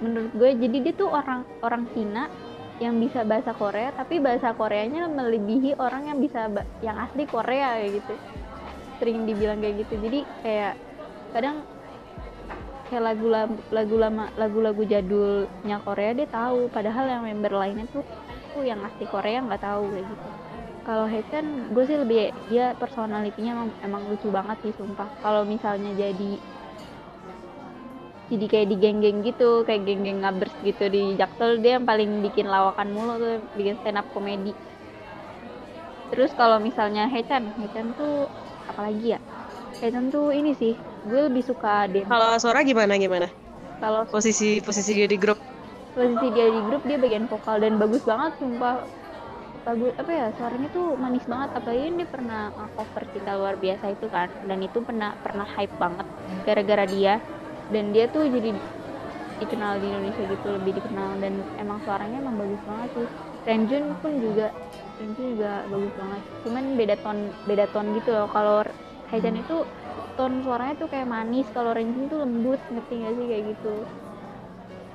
Menurut 0.00 0.32
gue 0.36 0.50
jadi 0.56 0.76
dia 0.88 0.94
tuh 0.96 1.12
orang 1.12 1.44
orang 1.60 1.84
Cina 1.92 2.32
yang 2.82 2.98
bisa 2.98 3.22
bahasa 3.22 3.54
Korea 3.54 3.94
tapi 3.94 4.18
bahasa 4.18 4.50
Koreanya 4.50 5.06
melebihi 5.06 5.78
orang 5.78 6.10
yang 6.10 6.18
bisa 6.18 6.50
yang 6.82 6.98
asli 6.98 7.22
Korea 7.30 7.78
gitu. 7.86 8.14
Sering 8.98 9.22
dibilang 9.26 9.62
kayak 9.62 9.86
gitu. 9.86 9.94
Jadi 10.02 10.20
kayak 10.42 10.74
kadang 11.30 11.62
kayak 12.90 13.02
lagu 13.14 13.26
lagu 13.70 13.96
lama 13.98 14.24
lagu-lagu 14.34 14.82
jadulnya 14.82 15.78
Korea 15.86 16.10
dia 16.18 16.26
tahu. 16.26 16.66
Padahal 16.70 17.06
yang 17.06 17.22
member 17.22 17.54
lainnya 17.54 17.86
tuh 17.94 18.02
tuh 18.54 18.66
yang 18.66 18.82
asli 18.82 19.06
Korea 19.06 19.42
nggak 19.42 19.62
tahu 19.62 19.94
kayak 19.94 20.06
gitu. 20.10 20.28
Kalau 20.84 21.08
Haechan 21.08 21.46
gue 21.72 21.84
sih 21.88 21.96
lebih 21.96 22.28
dia 22.52 22.76
personalitinya 22.76 23.56
emang, 23.56 23.70
emang 23.80 24.02
lucu 24.10 24.28
banget 24.28 24.60
sih 24.68 24.74
sumpah. 24.76 25.08
Kalau 25.24 25.48
misalnya 25.48 25.96
jadi 25.96 26.36
jadi 28.30 28.44
kayak 28.52 28.66
di 28.70 28.76
geng-geng 28.82 29.18
gitu 29.28 29.42
kayak 29.66 29.82
geng-geng 29.86 30.18
ngabers 30.22 30.54
gitu 30.68 30.82
di 30.94 30.98
Jaksel 31.20 31.50
dia 31.62 31.70
yang 31.76 31.86
paling 31.90 32.10
bikin 32.24 32.46
lawakan 32.54 32.88
mulu 32.94 33.12
tuh 33.22 33.32
bikin 33.58 33.74
stand 33.80 33.98
up 34.00 34.06
komedi. 34.14 34.50
Terus 36.10 36.30
kalau 36.40 36.58
misalnya 36.66 37.02
Hechan 37.12 37.44
Hechan 37.60 37.86
tuh 37.98 38.12
apalagi 38.70 39.04
ya? 39.14 39.18
Hechan 39.82 40.06
tuh 40.14 40.24
ini 40.38 40.50
sih 40.60 40.72
gue 41.08 41.20
lebih 41.28 41.44
suka 41.50 41.68
dia 41.92 42.04
kalau 42.08 42.36
suara 42.40 42.60
gimana 42.64 42.94
gimana? 43.00 43.28
Kalau 43.80 44.02
posisi 44.08 44.60
posisi 44.64 44.90
dia 44.96 45.08
di 45.08 45.18
grup. 45.20 45.38
Posisi 45.94 46.26
dia 46.34 46.46
di 46.54 46.60
grup 46.66 46.82
dia 46.88 46.98
bagian 47.04 47.26
vokal 47.30 47.56
dan 47.62 47.72
bagus 47.82 48.02
banget 48.10 48.32
sumpah. 48.40 48.74
Bagus 49.66 49.92
apa 50.00 50.10
ya 50.18 50.26
suaranya 50.36 50.68
tuh 50.76 50.86
manis 51.02 51.24
banget. 51.32 51.50
Apalagi 51.58 51.86
dia 51.98 52.08
pernah 52.14 52.40
cover 52.76 53.02
cinta 53.12 53.30
luar 53.40 53.54
biasa 53.64 53.86
itu 53.94 54.06
kan. 54.14 54.28
Dan 54.48 54.58
itu 54.66 54.78
pernah 54.88 55.08
pernah 55.24 55.46
hype 55.54 55.74
banget 55.84 56.06
gara-gara 56.46 56.84
dia 56.94 57.12
dan 57.72 57.94
dia 57.94 58.06
tuh 58.10 58.28
jadi 58.28 58.56
dikenal 59.40 59.82
di 59.82 59.86
Indonesia 59.90 60.22
gitu 60.28 60.48
lebih 60.54 60.78
dikenal. 60.78 61.18
Dan 61.20 61.42
emang 61.58 61.80
suaranya 61.82 62.20
emang 62.20 62.36
bagus 62.38 62.60
banget 62.64 62.88
sih. 62.94 63.08
Renjun 63.44 63.84
pun 64.00 64.12
juga 64.20 64.52
Renjun 64.96 65.26
juga 65.36 65.52
bagus 65.68 65.92
banget. 65.98 66.22
Cuman 66.46 66.64
beda 66.78 66.94
ton 67.02 67.18
beda 67.44 67.64
ton 67.72 67.86
gitu 67.96 68.10
loh. 68.14 68.28
Kalau 68.30 68.64
Haechan 69.12 69.36
itu 69.36 69.56
ton 70.16 70.40
suaranya 70.46 70.74
tuh 70.80 70.88
kayak 70.88 71.08
manis. 71.10 71.46
Kalau 71.52 71.74
Renjun 71.74 72.08
tuh 72.08 72.24
lembut 72.24 72.60
ngerti 72.72 72.94
gak 73.04 73.14
sih? 73.18 73.26
Kayak 73.28 73.44
gitu. 73.56 73.74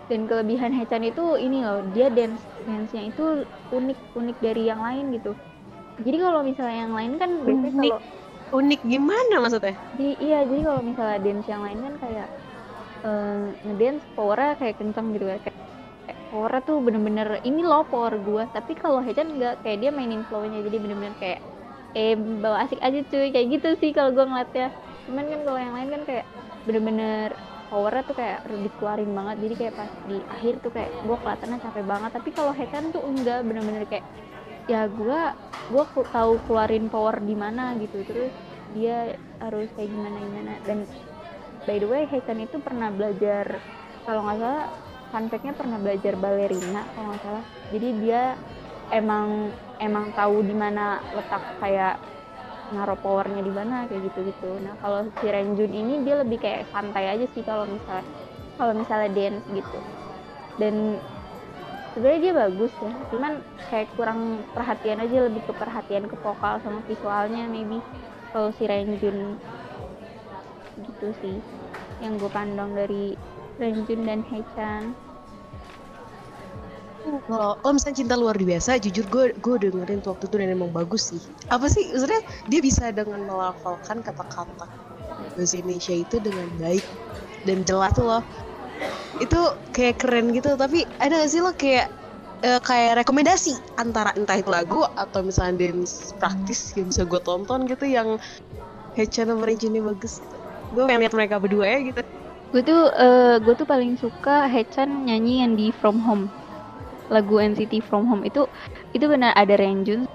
Dan 0.09 0.25
kelebihan 0.25 0.71
Haechan 0.73 1.03
itu 1.05 1.23
ini 1.37 1.61
loh. 1.61 1.85
Dia 1.93 2.09
dance 2.09 2.41
dance 2.65 2.91
nya 2.95 3.05
itu 3.05 3.45
unik 3.69 3.99
unik 4.17 4.37
dari 4.41 4.63
yang 4.65 4.81
lain 4.81 5.13
gitu. 5.13 5.37
Jadi 5.99 6.17
kalau 6.17 6.41
misalnya 6.47 6.77
yang 6.87 6.93
lain 6.95 7.13
kan 7.19 7.29
biasanya 7.43 7.75
kalau 7.75 7.99
unik 8.49 8.81
gimana 8.87 9.35
maksudnya? 9.43 9.75
Jadi, 9.93 10.09
iya 10.23 10.39
jadi 10.47 10.61
kalau 10.63 10.81
misalnya 10.81 11.17
dance 11.21 11.47
yang 11.51 11.61
lain 11.61 11.79
kan 11.85 11.93
kayak 12.01 12.27
uh, 13.03 13.53
ngedance 13.65 14.03
powernya 14.15 14.55
kayak 14.59 14.75
kenceng 14.79 15.15
gitu 15.15 15.25
ya. 15.29 15.37
Kayak, 15.41 15.57
kayak 16.05 16.19
powernya 16.31 16.61
tuh 16.65 16.77
bener-bener 16.81 17.27
ini 17.45 17.61
loh 17.65 17.83
power 17.87 18.13
gue 18.19 18.43
tapi 18.53 18.73
kalau 18.77 18.99
Hechan 19.03 19.35
enggak 19.37 19.61
kayak 19.65 19.77
dia 19.83 19.91
mainin 19.93 20.23
flownya 20.27 20.59
jadi 20.65 20.77
bener-bener 20.81 21.15
kayak 21.19 21.39
eh 21.97 22.13
bawa 22.13 22.69
asik 22.69 22.77
aja 22.85 23.01
cuy 23.09 23.33
kayak 23.33 23.47
gitu 23.59 23.69
sih 23.81 23.91
kalau 23.95 24.13
gue 24.13 24.25
ngeliatnya. 24.25 24.69
Cuman 25.09 25.25
kan 25.25 25.39
kalau 25.45 25.59
yang 25.59 25.73
lain 25.73 25.89
kan 25.89 26.01
kayak 26.05 26.25
bener-bener 26.69 27.29
powernya 27.69 28.03
tuh 28.05 28.15
kayak 28.17 28.39
dikeluarin 28.45 29.11
banget. 29.13 29.35
Jadi 29.41 29.53
kayak 29.57 29.73
pas 29.77 29.91
di 30.05 30.17
akhir 30.29 30.53
tuh 30.61 30.71
kayak 30.73 30.91
gue 31.01 31.17
kelihatannya 31.17 31.57
capek 31.65 31.85
banget. 31.85 32.11
Tapi 32.13 32.29
kalau 32.33 32.53
Hechan 32.53 32.93
tuh 32.93 33.01
enggak 33.05 33.41
bener-bener 33.45 33.83
kayak 33.89 34.05
ya 34.69 34.85
gue 34.85 35.21
gue 35.69 35.83
tahu 36.13 36.33
keluarin 36.45 36.85
power 36.93 37.17
di 37.21 37.33
mana 37.33 37.73
gitu. 37.81 38.05
Terus 38.05 38.33
dia 38.69 39.17
harus 39.41 39.73
kayak 39.73 39.89
gimana 39.89 40.17
gimana 40.21 40.53
dan 40.61 40.85
by 41.69 41.77
the 41.81 41.87
way 41.93 42.03
Heitan 42.11 42.39
itu 42.45 42.57
pernah 42.67 42.89
belajar 42.97 43.45
kalau 44.05 44.19
nggak 44.25 44.39
salah 44.43 44.63
fun 45.13 45.25
pernah 45.61 45.77
belajar 45.85 46.13
balerina 46.23 46.79
kalau 46.93 47.05
nggak 47.13 47.23
salah. 47.25 47.43
Jadi 47.73 47.87
dia 48.01 48.17
emang 48.97 49.27
emang 49.85 50.05
tahu 50.17 50.35
di 50.49 50.55
mana 50.63 50.81
letak 51.17 51.43
kayak 51.61 51.93
naruh 52.73 52.97
powernya 53.03 53.41
di 53.47 53.53
mana 53.59 53.73
kayak 53.89 54.01
gitu 54.13 54.19
gitu 54.29 54.45
nah 54.65 54.73
kalau 54.81 54.99
si 55.19 55.25
Renjun 55.33 55.71
ini 55.79 55.93
dia 56.05 56.15
lebih 56.21 56.37
kayak 56.45 56.61
santai 56.73 57.05
aja 57.13 57.25
sih 57.33 57.43
kalau 57.49 57.65
misalnya 57.75 58.05
kalau 58.57 58.73
misalnya 58.81 59.09
dance 59.17 59.45
gitu. 59.57 59.77
Dan 60.61 60.75
sebenarnya 61.93 62.21
dia 62.25 62.35
bagus 62.43 62.73
ya 62.85 62.93
cuman 63.11 63.33
kayak 63.69 63.87
kurang 63.97 64.19
perhatian 64.55 64.99
aja 65.03 65.17
lebih 65.27 65.43
ke 65.49 65.53
perhatian 65.61 66.05
ke 66.11 66.15
vokal 66.25 66.55
sama 66.63 66.79
visualnya 66.89 67.41
maybe 67.53 67.75
kalau 68.33 68.49
si 68.57 68.63
Renjun 68.71 69.17
gitu 70.85 71.05
sih 71.21 71.35
yang 71.99 72.15
gue 72.15 72.31
pandang 72.31 72.71
dari 72.75 73.15
Renjun 73.59 74.07
dan 74.07 74.23
Haechan 74.27 74.95
kalau 76.99 77.55
oh, 77.63 77.71
misalnya 77.71 77.97
cinta 78.03 78.15
luar 78.19 78.35
biasa 78.35 78.77
jujur 78.81 79.05
gue 79.07 79.25
gue 79.39 79.55
dengerin 79.69 80.03
waktu 80.03 80.25
itu 80.27 80.35
dan 80.35 80.49
emang 80.51 80.71
bagus 80.75 81.09
sih. 81.09 81.21
Apa 81.47 81.71
sih 81.71 81.87
maksudnya 81.89 82.21
dia 82.51 82.59
bisa 82.61 82.91
dengan 82.91 83.23
melafalkan 83.23 84.03
kata-kata 84.03 84.67
bahasa 85.35 85.55
Indonesia 85.57 85.95
itu 85.95 86.15
dengan 86.19 86.47
baik 86.59 86.85
dan 87.47 87.63
jelas 87.63 87.95
loh. 87.97 88.23
Itu 89.17 89.39
kayak 89.73 90.03
keren 90.03 90.35
gitu 90.35 90.53
tapi 90.59 90.85
ada 90.99 91.23
gak 91.23 91.31
sih 91.31 91.41
lo 91.41 91.51
kayak 91.55 91.87
uh, 92.45 92.59
kayak 92.63 93.03
rekomendasi 93.03 93.55
antara 93.79 94.11
entah 94.15 94.37
itu 94.37 94.51
lagu 94.51 94.83
atau 94.95 95.23
misalnya 95.23 95.69
dance 95.69 96.13
praktis 96.19 96.75
yang 96.75 96.91
bisa 96.91 97.03
gue 97.07 97.21
tonton 97.23 97.65
gitu 97.67 97.85
yang 97.87 98.19
Haechan 98.97 99.31
sama 99.31 99.47
ini 99.47 99.79
bagus 99.79 100.19
gitu 100.19 100.38
gue 100.69 100.83
pengen 100.85 101.01
lihat 101.05 101.15
mereka 101.17 101.35
berdua 101.41 101.65
ya 101.65 101.79
gitu. 101.81 102.01
Gue 102.49 102.61
tuh 102.65 102.89
uh, 102.89 103.37
gue 103.37 103.53
tuh 103.53 103.67
paling 103.69 103.93
suka 104.01 104.49
Hechan 104.49 105.05
nyanyi 105.05 105.45
yang 105.45 105.53
di 105.53 105.69
From 105.69 106.01
Home. 106.01 106.33
Lagu 107.13 107.37
NCT 107.37 107.85
From 107.85 108.09
Home. 108.09 108.25
Itu 108.25 108.49
itu 108.93 109.05
benar 109.05 109.37
ada 109.37 109.53
Renjun 109.53 110.09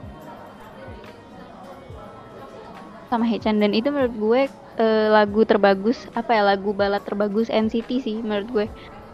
sama 3.06 3.26
Hechan. 3.30 3.62
Dan 3.62 3.70
itu 3.70 3.90
menurut 3.94 4.14
gue 4.18 4.40
uh, 4.82 5.08
lagu 5.14 5.46
terbagus 5.46 6.11
apa 6.18 6.34
ya 6.34 6.42
lagu 6.42 6.75
balad 6.75 7.06
terbagus 7.06 7.46
NCT 7.50 7.90
sih 8.02 8.16
menurut 8.18 8.49
gue. 8.50 8.66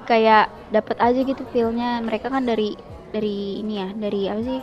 Kayak 0.08 0.48
dapat 0.72 0.96
aja 1.04 1.20
gitu 1.20 1.44
feelnya. 1.52 2.00
Mereka 2.00 2.32
kan 2.32 2.48
dari 2.48 2.72
dari 3.12 3.60
ini 3.60 3.84
ya 3.84 3.88
dari 3.92 4.32
apa 4.32 4.42
sih? 4.44 4.60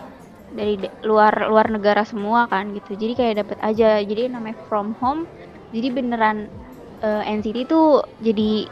Dari 0.49 0.81
luar 1.05 1.45
luar 1.45 1.69
negara 1.69 2.01
semua 2.01 2.49
kan 2.49 2.73
gitu. 2.73 2.97
Jadi 2.97 3.13
kayak 3.13 3.35
dapat 3.45 3.57
aja. 3.61 4.01
Jadi 4.01 4.33
namanya 4.33 4.57
From 4.65 4.97
Home. 4.97 5.29
Jadi 5.69 5.93
beneran 5.93 6.49
uh, 7.03 7.21
eh, 7.23 7.33
NCT 7.37 7.69
tuh 7.69 8.01
jadi 8.21 8.65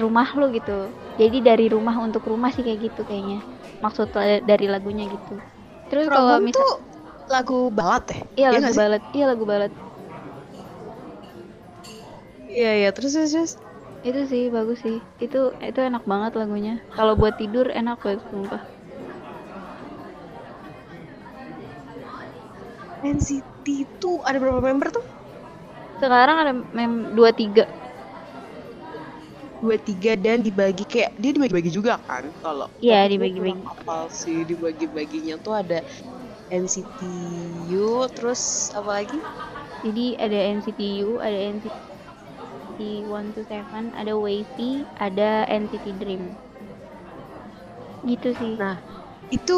rumah 0.00 0.28
lo 0.36 0.48
gitu. 0.52 0.92
Jadi 1.20 1.38
dari 1.44 1.66
rumah 1.68 1.96
untuk 2.00 2.24
rumah 2.24 2.48
sih 2.52 2.64
kayak 2.64 2.92
gitu 2.92 3.02
kayaknya. 3.04 3.44
Maksud 3.84 4.08
dari 4.44 4.66
lagunya 4.68 5.04
gitu. 5.08 5.36
Terus 5.92 6.08
kalau 6.08 6.40
misal 6.40 6.64
lagu 7.28 7.68
balad 7.68 8.04
ya? 8.08 8.20
Iya 8.36 8.48
ya 8.48 8.60
lagu 8.60 8.74
balad. 8.76 9.02
Iya 9.12 9.24
lagu 9.28 9.44
balad. 9.44 9.72
Iya 12.48 12.70
iya. 12.80 12.90
Terus 12.96 13.12
terus, 13.16 13.30
terus. 13.32 13.52
itu 14.02 14.20
sih 14.26 14.42
bagus 14.50 14.78
sih. 14.80 14.98
Itu 15.20 15.52
itu 15.60 15.78
enak 15.78 16.04
banget 16.08 16.32
lagunya. 16.34 16.80
Kalau 16.96 17.14
buat 17.14 17.36
tidur 17.36 17.68
enak 17.70 18.00
banget 18.00 18.24
sumpah. 18.32 18.62
NCT 23.02 23.66
itu 23.66 24.10
ada 24.22 24.38
berapa 24.38 24.62
member 24.62 24.94
tuh 24.94 25.21
sekarang 26.02 26.36
ada 26.42 26.52
mem 26.76 26.92
dua 27.16 27.30
tiga 27.40 27.62
dua 29.62 29.76
tiga 29.88 30.12
dan 30.24 30.38
dibagi 30.46 30.84
kayak 30.92 31.10
dia 31.22 31.30
dibagi-bagi 31.36 31.70
juga 31.78 31.94
kan 32.08 32.24
kalau 32.44 32.68
Iya, 32.84 33.08
dibagi-bagi. 33.10 33.62
hafal 33.66 34.04
sih 34.22 34.38
dibagi-baginya 34.50 35.34
tuh 35.44 35.54
ada 35.62 35.78
NCTU 36.62 37.88
terus 38.16 38.42
apa 38.78 38.90
lagi 39.00 39.18
Jadi 39.84 40.04
ada 40.24 40.38
NCT 40.56 40.80
U, 41.06 41.10
ada 41.26 41.38
NCT 41.54 42.78
127, 43.08 43.86
ada 44.00 44.12
Wavy, 44.24 44.70
ada 45.06 45.28
NCT 45.62 45.86
Dream. 46.00 46.24
Gitu 48.08 48.28
sih. 48.40 48.54
Nah, 48.60 48.76
itu 49.36 49.56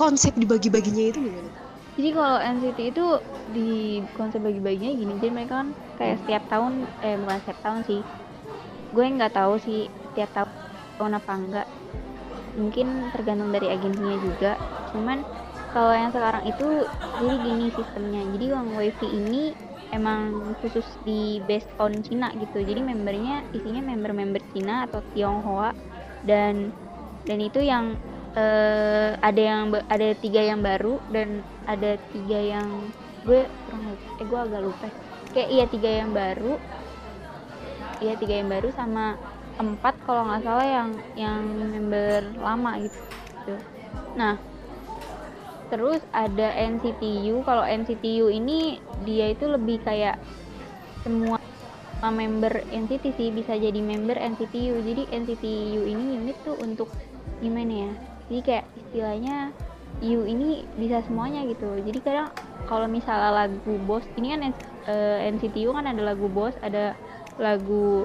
konsep 0.00 0.32
dibagi-baginya 0.42 1.04
itu 1.10 1.18
gimana? 1.26 1.50
Jadi 1.96 2.08
kalau 2.12 2.36
NCT 2.38 2.78
itu 2.92 3.04
di 3.48 4.02
konsep 4.12 4.40
bagi-baginya 4.44 4.92
gini, 4.92 5.12
jadi 5.16 5.32
mereka 5.32 5.54
kan 5.64 5.68
kayak 5.96 6.16
setiap 6.20 6.42
tahun, 6.50 6.72
eh 7.00 7.16
bukan 7.16 7.38
setiap 7.40 7.58
tahun 7.64 7.80
sih. 7.88 8.00
Gue 8.94 9.04
nggak 9.16 9.32
tahu 9.36 9.54
sih 9.60 9.88
setiap 10.12 10.30
tahun 10.36 10.50
tahun 11.00 11.12
apa 11.20 11.32
enggak. 11.36 11.66
Mungkin 12.56 12.86
tergantung 13.12 13.50
dari 13.52 13.68
agensinya 13.72 14.16
juga. 14.20 14.52
Cuman 14.92 15.24
kalau 15.72 15.92
yang 15.92 16.12
sekarang 16.12 16.44
itu 16.48 16.88
jadi 17.16 17.36
gini 17.40 17.66
sistemnya. 17.72 18.22
Jadi 18.28 18.46
Wang 18.52 18.76
Wavy 18.76 19.08
ini 19.20 19.52
emang 19.92 20.52
khusus 20.60 21.00
di 21.04 21.40
based 21.44 21.70
on 21.80 22.00
Cina 22.04 22.28
gitu. 22.36 22.60
Jadi 22.60 22.80
membernya 22.84 23.44
isinya 23.56 23.80
member-member 23.84 24.42
Cina 24.52 24.84
atau 24.88 25.00
Tionghoa 25.12 25.72
dan 26.24 26.72
dan 27.26 27.38
itu 27.42 27.60
yang 27.64 27.96
eh, 28.36 29.10
ada 29.20 29.42
yang 29.42 29.72
ada 29.88 30.08
tiga 30.18 30.40
yang 30.44 30.60
baru 30.64 31.00
dan 31.08 31.44
ada 31.66 31.98
tiga 32.14 32.38
yang 32.38 32.66
gue 33.26 33.42
kurang 33.66 33.82
eh 33.92 34.26
gue 34.26 34.38
agak 34.38 34.62
lupa. 34.62 34.86
Kayak 35.34 35.50
iya 35.50 35.64
tiga 35.66 35.90
yang 35.90 36.10
baru. 36.14 36.54
Iya 38.00 38.14
tiga 38.16 38.34
yang 38.38 38.48
baru 38.48 38.68
sama 38.72 39.18
empat 39.56 39.94
kalau 40.04 40.28
nggak 40.28 40.44
salah 40.44 40.66
yang 40.68 40.88
yang 41.16 41.40
member 41.42 42.22
lama 42.38 42.78
gitu. 42.80 43.54
Nah 44.14 44.38
terus 45.66 45.98
ada 46.14 46.54
NCTU 46.54 47.42
kalau 47.42 47.66
NCTU 47.66 48.30
ini 48.30 48.78
dia 49.02 49.34
itu 49.34 49.50
lebih 49.50 49.82
kayak 49.82 50.14
semua 51.02 51.42
member 52.06 52.62
NCT 52.70 53.04
sih 53.18 53.28
bisa 53.34 53.58
jadi 53.58 53.80
member 53.82 54.14
NCTU 54.14 54.78
jadi 54.78 55.02
NCTU 55.10 55.82
ini 55.82 56.22
unit 56.22 56.38
tuh 56.46 56.54
untuk 56.62 56.86
gimana 57.42 57.90
ya? 57.90 57.92
Jadi 58.30 58.40
kayak 58.46 58.66
istilahnya 58.78 59.36
U 60.04 60.28
ini 60.28 60.68
bisa 60.76 61.00
semuanya 61.08 61.44
gitu. 61.48 61.72
Jadi 61.80 61.98
kadang 62.04 62.28
kalau 62.68 62.84
misalnya 62.90 63.32
lagu 63.32 63.80
Boss 63.88 64.04
ini 64.20 64.36
kan 64.36 64.40
eh, 64.90 65.18
NCTU 65.32 65.72
kan 65.72 65.88
ada 65.88 66.02
lagu 66.04 66.28
Boss 66.28 66.52
ada 66.60 66.92
lagu 67.40 68.04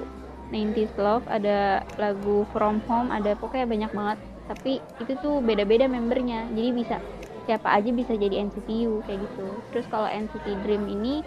90s 0.52 0.92
Love 1.00 1.24
ada 1.28 1.80
lagu 1.96 2.44
From 2.52 2.80
Home 2.88 3.12
ada 3.12 3.36
pokoknya 3.36 3.66
banyak 3.68 3.92
banget. 3.92 4.18
Tapi 4.48 4.72
itu 5.00 5.12
tuh 5.20 5.44
beda-beda 5.44 5.84
membernya. 5.88 6.48
Jadi 6.52 6.70
bisa 6.72 6.96
siapa 7.44 7.74
aja 7.74 7.90
bisa 7.90 8.14
jadi 8.16 8.40
NCTU 8.48 9.04
kayak 9.04 9.20
gitu. 9.28 9.46
Terus 9.74 9.86
kalau 9.92 10.08
NCT 10.08 10.46
Dream 10.64 10.88
ini 10.88 11.20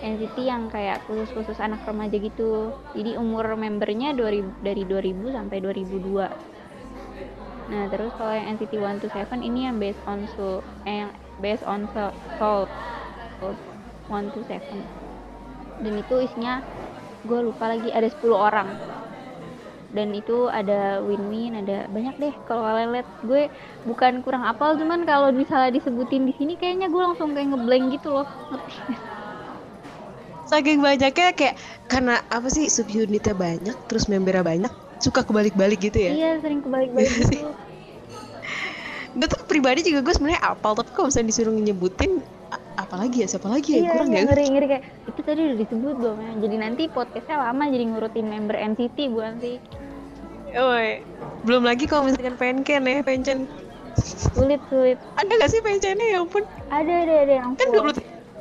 NCT 0.00 0.36
yang 0.48 0.72
kayak 0.72 1.04
khusus-khusus 1.04 1.60
anak 1.60 1.84
remaja 1.84 2.16
gitu. 2.16 2.72
Jadi 2.96 3.20
umur 3.20 3.52
membernya 3.56 4.16
2000, 4.16 4.64
dari 4.64 4.82
2000 4.88 5.36
sampai 5.36 5.60
2002 5.60 6.59
Nah, 7.70 7.84
terus 7.92 8.10
kalau 8.18 8.32
yang 8.38 8.46
NCT 8.54 8.72
127 8.82 9.40
ini 9.48 9.58
yang 9.66 9.76
based 9.82 10.02
on 10.12 10.20
Soul, 10.34 10.56
eh, 10.88 10.96
yang 11.02 11.10
based 11.44 11.64
on 11.72 11.80
Soul, 11.92 12.12
Soul 12.38 12.62
127. 14.08 14.84
Dan 15.84 15.94
itu 16.02 16.14
isinya 16.26 16.52
gue 17.28 17.40
lupa 17.48 17.64
lagi 17.72 17.88
ada 17.98 18.08
10 18.14 18.38
orang. 18.48 18.68
Dan 19.96 20.08
itu 20.20 20.32
ada 20.58 21.02
win-win, 21.08 21.52
ada 21.60 21.72
banyak 21.94 22.14
deh 22.22 22.34
kalau 22.46 22.62
kalian 22.68 22.90
lihat. 22.94 23.08
Gue 23.28 23.42
bukan 23.88 24.12
kurang 24.24 24.44
apal, 24.50 24.70
cuman 24.80 25.00
kalau 25.10 25.28
misalnya 25.40 25.70
disebutin 25.76 26.22
di 26.28 26.32
sini 26.38 26.52
kayaknya 26.60 26.86
gue 26.94 27.02
langsung 27.06 27.34
kayak 27.34 27.48
ngeblank 27.50 27.84
gitu 27.94 28.08
loh. 28.16 28.26
Ngerti? 28.50 28.74
Saking 30.50 30.82
banyaknya 30.82 31.30
kayak 31.38 31.56
karena 31.86 32.14
apa 32.26 32.48
sih 32.50 32.66
subunitnya 32.66 33.34
banyak, 33.36 33.76
terus 33.86 34.04
membernya 34.10 34.42
banyak, 34.42 34.72
suka 34.98 35.22
kebalik-balik 35.22 35.78
gitu 35.90 35.98
ya. 36.10 36.14
Iya, 36.14 36.26
sering 36.42 36.60
kebalik-balik 36.64 37.12
sih. 37.30 37.42
gitu. 37.46 37.69
Pribadi 39.50 39.82
juga 39.82 40.06
gue 40.06 40.14
sebenarnya 40.14 40.42
apal, 40.46 40.72
tapi 40.72 40.94
kalau 40.94 41.10
misalnya 41.10 41.28
disuruh 41.28 41.50
nyebutin 41.50 42.22
a- 42.48 42.62
apa 42.78 42.94
lagi 42.94 43.16
ya, 43.18 43.26
siapa 43.26 43.50
lagi 43.50 43.74
ya, 43.74 43.78
Iya, 43.82 43.90
kurang 43.90 44.08
ya. 44.08 44.22
ngeri 44.22 44.46
ngeri 44.46 44.66
kayak 44.70 44.84
itu 45.10 45.20
tadi 45.20 45.40
udah 45.42 45.58
disebut 45.58 45.94
belum 45.98 46.16
ya. 46.16 46.32
Jadi 46.38 46.56
nanti 46.56 46.82
podcastnya 46.86 47.36
lama 47.40 47.64
jadi 47.66 47.84
ngurutin 47.90 48.26
member 48.30 48.54
NCT 48.54 49.10
bukan 49.10 49.34
sih? 49.42 49.58
Woi, 50.50 51.02
belum 51.42 51.62
lagi 51.62 51.90
kalau 51.90 52.06
misalkan 52.06 52.38
penken 52.38 52.86
ya, 52.86 53.02
pencen. 53.02 53.50
Sulit 54.30 54.62
sulit. 54.70 55.02
Ada 55.18 55.30
gak 55.34 55.50
sih 55.50 55.60
pencennya 55.60 56.06
ya 56.08 56.22
ampun? 56.22 56.46
Ada 56.70 56.92
ada 57.02 57.14
ada 57.20 57.32
yang 57.34 57.50
Kan 57.58 57.66
gak 57.68 57.82
perlu 57.82 57.94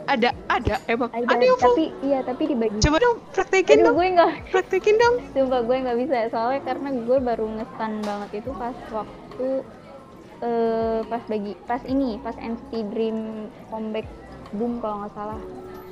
ada, 0.09 0.29
ada 0.45 0.75
emang. 0.85 1.09
ada, 1.09 1.25
Ada, 1.25 1.43
yang 1.43 1.57
full. 1.57 1.73
tapi 1.73 1.85
iya 2.01 2.19
tapi 2.21 2.43
dibagi. 2.49 2.77
Coba 2.81 2.97
dong 2.97 3.17
praktekin 3.29 3.77
Aduh 3.77 3.85
dong, 3.85 3.95
gue 3.97 4.07
nggak, 4.13 4.31
praktekin 4.49 4.95
dong. 4.97 5.15
sumpah 5.33 5.61
gue 5.61 5.77
nggak 5.85 5.97
bisa 6.01 6.17
soalnya 6.29 6.61
karena 6.61 6.89
gue 6.93 7.17
baru 7.17 7.45
ngestan 7.57 8.01
banget 8.01 8.41
itu 8.41 8.49
pas 8.53 8.73
waktu 8.89 9.47
eh 10.39 10.99
pas 11.07 11.23
bagi 11.27 11.53
pas 11.67 11.83
ini 11.83 12.15
pas 12.23 12.35
NCT 12.39 12.71
Dream 12.95 13.49
comeback 13.67 14.07
boom 14.55 14.79
kalau 14.79 15.03
nggak 15.03 15.13
salah 15.13 15.41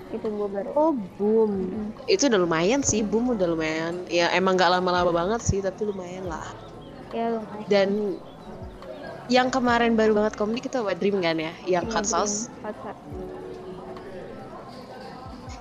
itu 0.08 0.24
gue 0.24 0.48
baru. 0.48 0.70
Oh 0.72 0.96
boom, 1.20 1.52
Mm. 1.68 1.88
itu 2.08 2.32
udah 2.32 2.40
lumayan 2.40 2.80
sih, 2.80 3.04
boom 3.04 3.36
udah 3.36 3.44
lumayan. 3.44 4.08
Ya 4.08 4.32
emang 4.32 4.56
gak 4.56 4.72
lama-lama 4.72 5.12
banget 5.12 5.44
sih, 5.44 5.60
tapi 5.60 5.84
lumayan 5.84 6.32
lah. 6.32 6.48
Ya 7.12 7.36
lumayan. 7.36 7.68
Dan 7.68 7.90
yang 9.28 9.52
kemarin 9.52 10.00
baru 10.00 10.16
banget 10.16 10.40
komedi 10.40 10.64
kita 10.64 10.80
buat 10.80 10.96
Dream 10.96 11.20
kan 11.20 11.36
ya, 11.36 11.52
yang 11.68 11.84
Iya, 11.84 11.92
Hot 11.92 12.08
Sauce. 12.08 12.48
Hot 12.64 12.72
Sauce. 12.80 13.04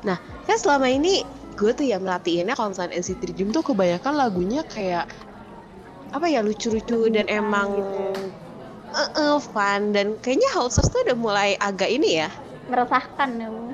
Nah, 0.06 0.22
kan 0.46 0.56
selama 0.62 0.86
ini 0.86 1.26
gue 1.58 1.72
tuh 1.74 1.82
yang 1.82 2.06
merhatiinnya 2.06 2.54
kalau 2.54 2.70
misalnya 2.70 2.94
NCT 3.02 3.34
Dream 3.34 3.50
tuh 3.50 3.66
kebanyakan 3.66 4.14
lagunya 4.14 4.62
kayak 4.62 5.10
apa 6.14 6.26
ya 6.30 6.38
lucu-lucu 6.38 7.10
dan 7.10 7.26
emang 7.26 7.82
gitu 7.82 8.30
eh, 8.96 9.10
eh, 9.14 9.36
fun 9.38 9.92
dan 9.92 10.16
kayaknya 10.18 10.48
Sauce 10.52 10.88
tuh 10.88 11.04
udah 11.04 11.16
mulai 11.16 11.50
agak 11.56 11.86
ini 11.86 12.24
ya. 12.24 12.28
Meresahkan 12.66 13.30
ya, 13.36 13.48
Bu. 13.48 13.70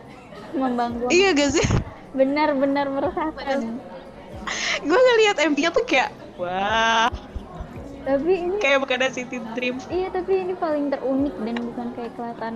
membanggakan. 0.52 1.08
Iya 1.08 1.28
gak 1.32 1.50
sih? 1.50 1.66
Benar-benar 2.12 2.86
meresahkan. 2.90 3.80
gue 4.82 4.98
ngeliat 4.98 5.36
MV-nya 5.40 5.70
tuh 5.70 5.86
kayak 5.86 6.10
wah, 6.34 7.06
Tapi 8.02 8.32
ini 8.34 8.58
kayak 8.58 8.82
bukan 8.82 8.98
NCT 9.06 9.32
Dream. 9.54 9.78
Iya 9.86 10.10
tapi 10.10 10.42
ini 10.42 10.52
paling 10.52 10.90
terunik 10.90 11.32
dan 11.38 11.56
bukan 11.62 11.86
kayak 11.94 12.12
kelihatan 12.12 12.54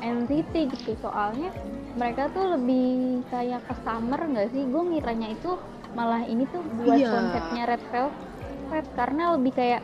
NCT 0.00 0.54
gitu 0.72 0.96
soalnya 0.98 1.52
mereka 1.94 2.32
tuh 2.32 2.56
lebih 2.56 3.20
kayak 3.28 3.60
ke 3.62 3.74
summer 3.84 4.16
nggak 4.18 4.48
sih? 4.50 4.64
Gue 4.64 4.82
ngiranya 4.88 5.28
itu 5.30 5.52
malah 5.92 6.24
ini 6.24 6.48
tuh 6.48 6.64
buat 6.80 6.96
Iya. 6.96 7.12
konsepnya 7.12 7.62
Red 7.68 7.84
Velvet 7.92 8.86
karena 8.96 9.22
lebih 9.36 9.52
kayak 9.52 9.80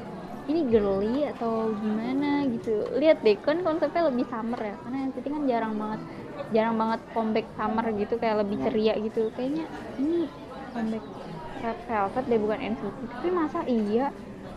ini 0.50 0.60
girly 0.66 1.26
atau 1.28 1.70
gimana 1.76 2.46
gitu. 2.50 2.70
Lihat 2.98 3.22
deh 3.22 3.36
kan 3.38 3.62
konsepnya 3.62 4.10
lebih 4.10 4.26
summer 4.26 4.58
ya 4.60 4.74
karena 4.82 4.98
NCT 5.10 5.26
kan 5.30 5.42
jarang 5.46 5.74
banget 5.78 6.00
jarang 6.52 6.76
banget 6.76 7.00
comeback 7.14 7.46
summer 7.56 7.86
gitu 7.94 8.14
kayak 8.18 8.36
lebih 8.42 8.56
ceria 8.64 8.94
gitu. 8.98 9.30
Kayaknya 9.34 9.64
ini 10.00 10.26
comeback 10.74 11.04
Red 11.62 11.78
Velvet 11.86 12.24
deh 12.26 12.40
bukan 12.42 12.58
NCT. 12.74 12.98
Tapi 13.18 13.28
masa 13.30 13.60
iya? 13.68 14.10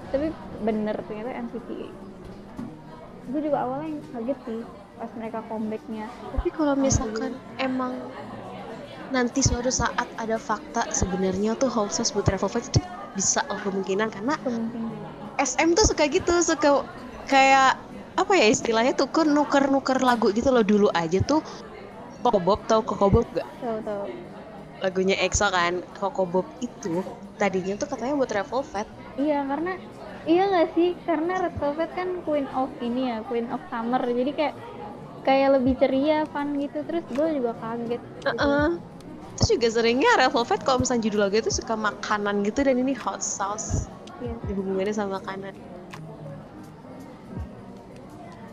Tapi 0.09 0.31
bener 0.63 0.95
ternyata 1.05 1.31
NCT 1.35 1.69
gue 3.25 3.41
juga 3.41 3.65
awalnya 3.65 3.97
kaget 4.13 4.39
sih 4.45 4.61
pas 4.95 5.11
mereka 5.17 5.41
comebacknya 5.49 6.07
Tapi 6.31 6.49
kalau 6.53 6.77
misalkan 6.77 7.35
emang 7.59 8.13
nanti 9.11 9.41
suatu 9.45 9.69
saat 9.69 10.07
ada 10.17 10.37
fakta 10.39 10.87
sebenarnya 10.89 11.53
tuh 11.59 11.69
Sauce 11.69 12.13
buat 12.13 12.25
Travel 12.25 12.49
itu 12.61 12.81
bisa 13.15 13.41
lah 13.47 13.61
kemungkinan 13.61 14.11
karena 14.11 14.35
mungkin 14.43 14.94
SM 15.39 15.75
tuh 15.75 15.85
suka 15.87 16.03
gitu 16.07 16.33
suka 16.43 16.85
kayak 17.27 17.75
apa 18.15 18.33
ya 18.39 18.47
istilahnya 18.47 18.95
tuker 18.95 19.27
nuker 19.27 19.67
nuker 19.67 19.99
lagu 19.99 20.31
gitu 20.31 20.49
loh. 20.51 20.63
Dulu 20.63 20.87
aja 20.95 21.19
tuh 21.23 21.43
Koko 22.23 22.39
Bob 22.41 22.59
tau 22.65 22.81
Koko 22.81 23.07
Bob 23.11 23.27
gak 23.35 23.47
tahu 23.61 23.77
tahu 23.83 24.05
lagunya 24.83 25.15
EXO 25.19 25.47
kan 25.51 25.73
Koko 25.95 26.23
Bob 26.27 26.47
itu 26.59 27.01
tadinya 27.39 27.75
tuh 27.79 27.87
katanya 27.91 28.13
buat 28.19 28.29
Travel 28.31 28.61
Fat. 28.63 28.87
Iya 29.15 29.43
karena 29.47 29.71
iya 30.27 30.41
nggak 30.51 30.67
sih? 30.75 30.89
Karena 31.07 31.39
Red 31.43 31.55
Velvet 31.59 31.91
kan 31.95 32.09
Queen 32.23 32.47
of 32.51 32.71
ini 32.83 33.11
ya 33.11 33.17
Queen 33.27 33.47
of 33.51 33.61
Summer. 33.71 34.01
Jadi 34.03 34.31
kayak 34.35 34.55
kayak 35.25 35.49
lebih 35.59 35.73
ceria 35.79 36.17
fun 36.31 36.55
gitu. 36.59 36.77
Terus 36.83 37.05
gue 37.11 37.27
juga 37.39 37.51
kaget 37.59 38.01
gitu. 38.03 38.29
terus 39.35 39.49
juga 39.51 39.67
seringnya 39.67 40.11
Red 40.15 40.31
Velvet 40.31 40.61
kalau 40.63 40.79
misalnya 40.79 41.03
judul 41.11 41.19
lagu 41.27 41.35
itu 41.35 41.51
suka 41.51 41.75
makanan 41.75 42.39
gitu 42.47 42.63
dan 42.63 42.79
ini 42.79 42.95
hot 42.95 43.19
sauce 43.19 43.91
Iya. 44.21 44.35
dihubungannya 44.47 44.93
sama 44.95 45.19
makanan 45.19 45.53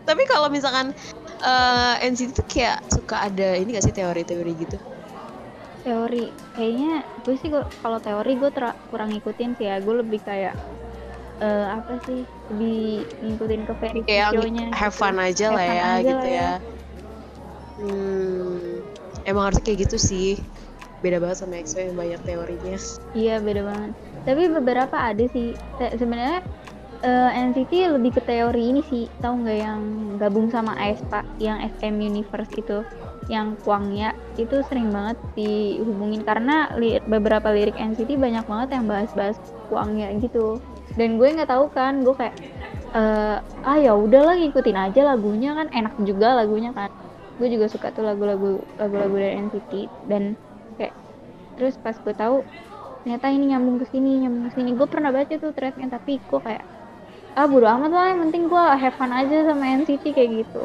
tapi 0.02 0.22
kalau 0.26 0.48
misalkan 0.50 0.90
eh, 1.42 1.94
NCT 2.10 2.30
tuh 2.36 2.46
kayak 2.50 2.78
suka 2.90 3.30
ada 3.30 3.54
ini 3.56 3.74
gak 3.78 3.84
sih 3.86 3.94
teori-teori 3.94 4.52
gitu 4.58 4.76
teori 5.82 6.30
kayaknya 6.54 7.02
gue 7.26 7.34
sih 7.38 7.50
kalau 7.82 7.98
teori 7.98 8.32
gue 8.38 8.50
kurang 8.90 9.10
ngikutin 9.14 9.50
sih 9.58 9.66
ya 9.66 9.82
gue 9.82 9.94
lebih 9.98 10.20
kayak 10.22 10.54
eh, 11.42 11.66
apa 11.74 11.94
sih 12.06 12.22
lebih 12.50 13.02
ngikutin 13.18 13.62
ke 13.66 13.72
kayak 13.82 13.94
videonya 14.30 14.66
have 14.74 14.94
gitu. 14.94 15.02
fun 15.02 15.16
aja 15.18 15.46
Have 15.50 15.56
lah 15.58 15.64
fun 15.66 15.74
ya 15.76 15.84
aja 15.86 16.02
gitu 16.06 16.14
lah 16.14 16.28
ya. 16.28 16.38
ya. 16.38 16.52
Hmm, 17.82 18.78
emang 19.26 19.42
harusnya 19.50 19.64
kayak 19.64 19.78
gitu 19.88 19.96
sih. 19.98 20.28
Beda 21.02 21.18
banget 21.18 21.42
sama 21.42 21.58
EXO 21.58 21.82
yang 21.82 21.96
banyak 21.98 22.20
teorinya. 22.22 22.76
Iya 23.16 23.34
beda 23.42 23.62
banget. 23.66 23.92
Tapi 24.22 24.42
beberapa 24.50 24.94
ada 24.94 25.24
sih. 25.26 25.54
Sebenarnya 25.78 26.40
eh, 27.02 27.30
NCT 27.50 27.72
lebih 27.90 28.14
ke 28.14 28.22
teori 28.22 28.70
ini 28.70 28.82
sih. 28.86 29.10
Tahu 29.18 29.34
nggak 29.42 29.58
yang 29.58 29.80
gabung 30.18 30.46
sama 30.48 30.78
aespa 30.78 31.26
yang 31.42 31.58
SM 31.58 31.98
Universe 31.98 32.52
itu, 32.54 32.86
yang 33.26 33.58
Kwangya 33.66 34.14
itu 34.38 34.62
sering 34.64 34.88
banget 34.94 35.18
dihubungin 35.36 36.22
karena 36.24 36.70
li- 36.78 37.02
beberapa 37.04 37.50
lirik 37.50 37.74
NCT 37.76 38.16
banyak 38.16 38.46
banget 38.46 38.68
yang 38.78 38.84
bahas-bahas 38.86 39.36
Kwangya 39.66 40.14
gitu. 40.22 40.62
Dan 40.94 41.16
gue 41.18 41.28
nggak 41.34 41.50
tahu 41.50 41.66
kan, 41.74 42.06
gue 42.06 42.14
kayak 42.14 42.34
eh, 42.94 43.36
ah 43.42 43.78
ya 43.78 43.92
udahlah 43.98 44.38
ngikutin 44.38 44.78
aja 44.78 45.00
lagunya 45.02 45.54
kan 45.58 45.66
enak 45.74 45.94
juga 46.06 46.38
lagunya 46.38 46.70
kan. 46.70 46.90
Gue 47.40 47.48
juga 47.50 47.66
suka 47.66 47.90
tuh 47.90 48.06
lagu-lagu 48.06 48.62
lagu-lagu 48.78 49.14
dari 49.18 49.34
NCT 49.42 49.72
dan 50.06 50.38
kayak 50.78 50.94
terus 51.58 51.74
pas 51.82 51.96
gue 51.98 52.14
tahu 52.14 52.46
ternyata 53.02 53.26
ini 53.34 53.44
nyambung 53.50 53.76
ke 53.82 53.86
sini 53.92 54.08
nyambung 54.22 54.44
ke 54.48 54.52
sini 54.56 54.70
gue 54.78 54.88
pernah 54.92 55.10
baca 55.16 55.34
tuh 55.42 55.52
threadnya 55.56 55.86
tapi 55.94 56.12
gue 56.28 56.40
kayak 56.46 56.64
ah 57.38 57.46
bodo 57.52 57.66
amat 57.74 57.90
lah 57.96 58.04
yang 58.12 58.20
penting 58.24 58.44
gue 58.52 58.62
have 58.82 58.96
fun 59.00 59.12
aja 59.20 59.36
sama 59.48 59.64
NCT 59.78 60.04
kayak 60.16 60.30
gitu 60.40 60.58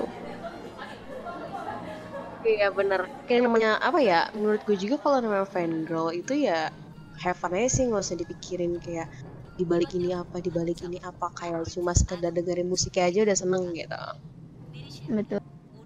Iya 2.49 2.65
bener. 2.77 3.01
Kayak 3.25 3.41
namanya 3.45 3.69
apa 3.87 3.99
ya? 4.09 4.15
Menurut 4.37 4.61
gue 4.67 4.77
juga 4.83 4.95
kalau 5.03 5.17
namanya 5.23 5.47
fangirl 5.55 6.07
itu 6.19 6.33
ya 6.47 6.53
have 7.23 7.37
fun 7.41 7.53
aja 7.57 7.67
sih 7.75 7.83
nggak 7.87 8.03
usah 8.05 8.17
dipikirin 8.21 8.73
kayak 8.85 9.07
dibalik 9.59 9.89
ini 9.97 10.07
apa, 10.21 10.35
dibalik 10.45 10.77
ini 10.87 10.97
apa. 11.09 11.25
Kayak 11.37 11.59
cuma 11.75 11.91
sekedar 12.01 12.31
dengerin 12.37 12.69
musiknya 12.73 13.03
aja 13.09 13.19
udah 13.27 13.37
seneng 13.43 13.63
gitu. 13.79 13.95
betul 15.17 15.39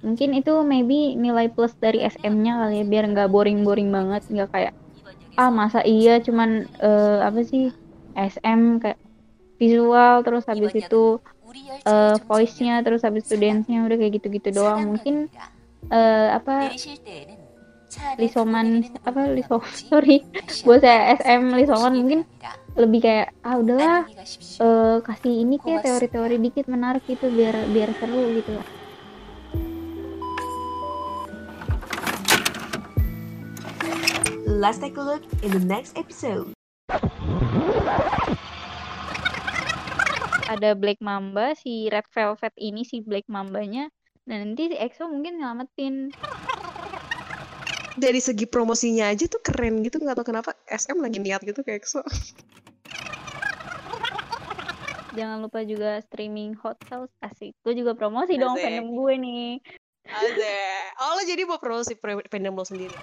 mungkin 0.06 0.30
itu 0.40 0.52
maybe 0.72 0.94
nilai 1.24 1.46
plus 1.54 1.74
dari 1.84 1.98
SM-nya 2.14 2.52
kali 2.60 2.74
ya 2.82 2.86
biar 2.92 3.04
nggak 3.14 3.30
boring-boring 3.34 3.90
banget 3.98 4.22
nggak 4.34 4.50
kayak 4.54 4.74
ah 5.42 5.50
masa 5.50 5.80
iya 5.82 6.22
cuman 6.22 6.70
eh, 6.78 7.20
apa 7.26 7.40
sih 7.42 7.74
SM 8.14 8.78
kayak 8.78 9.00
visual 9.58 10.22
terus 10.22 10.46
habis 10.46 10.74
itu 10.78 11.18
eh, 11.86 12.16
voice-nya 12.30 12.86
terus 12.86 13.02
habis 13.02 13.26
itu 13.26 13.36
dance-nya 13.42 13.82
udah 13.88 13.98
kayak 13.98 14.14
gitu-gitu 14.22 14.50
doang. 14.54 14.94
Mungkin 14.94 15.16
eh, 15.90 16.28
apa 16.38 16.70
lisoman 18.22 18.88
apa 19.04 19.22
liso 19.36 19.60
sorry 19.90 20.24
buat 20.64 20.80
saya 20.86 21.18
SM 21.20 21.58
lisoman 21.58 21.94
mungkin 21.98 22.20
lebih 22.78 23.00
kayak 23.04 23.28
ah 23.44 23.60
udahlah 23.60 24.08
eh, 24.62 24.98
kasih 25.04 25.34
ini 25.44 25.60
kayak 25.60 25.84
teori-teori 25.84 26.38
dikit 26.40 26.66
menarik 26.72 27.04
gitu 27.10 27.28
biar 27.28 27.68
biar 27.68 27.90
seru 28.00 28.32
gitu 28.38 28.56
Let's 34.62 34.78
take 34.78 34.94
a 34.94 35.02
look 35.02 35.26
in 35.42 35.58
the 35.58 35.64
next 35.66 35.98
episode. 35.98 36.54
ada 40.46 40.78
Black 40.78 41.02
Mamba 41.02 41.58
si 41.58 41.90
Red 41.90 42.06
Velvet 42.14 42.54
ini 42.62 42.86
si 42.86 43.02
Black 43.02 43.26
Mambanya 43.26 43.90
dan 44.30 44.54
nanti 44.54 44.70
si 44.70 44.78
EXO 44.78 45.10
mungkin 45.10 45.42
nyelamatin 45.42 46.14
Dari 47.98 48.22
segi 48.22 48.46
promosinya 48.46 49.10
aja 49.10 49.26
tuh 49.26 49.42
keren 49.42 49.82
gitu. 49.82 49.98
Nggak 49.98 50.22
tahu 50.22 50.30
kenapa 50.30 50.54
SM 50.70 51.02
lagi 51.02 51.18
niat 51.18 51.42
gitu 51.42 51.66
kayak 51.66 51.82
EXO. 51.82 52.06
jangan 55.18 55.42
lupa 55.42 55.66
juga 55.66 56.06
streaming 56.06 56.54
Hot 56.62 56.78
Sauce 56.86 57.10
asik 57.26 57.58
gue 57.66 57.74
juga 57.74 57.98
promosi 57.98 58.38
dong 58.38 58.54
Asik. 58.54 58.70
fandom 58.70 58.94
gue 58.94 59.14
nih 59.26 59.58
Ada. 60.06 60.58
Oh 61.02 61.18
lo 61.18 61.22
jadi 61.26 61.50
mau 61.50 61.58
promosi 61.58 61.98
fandom 62.30 62.54
lo 62.54 62.62
sendiri? 62.62 62.94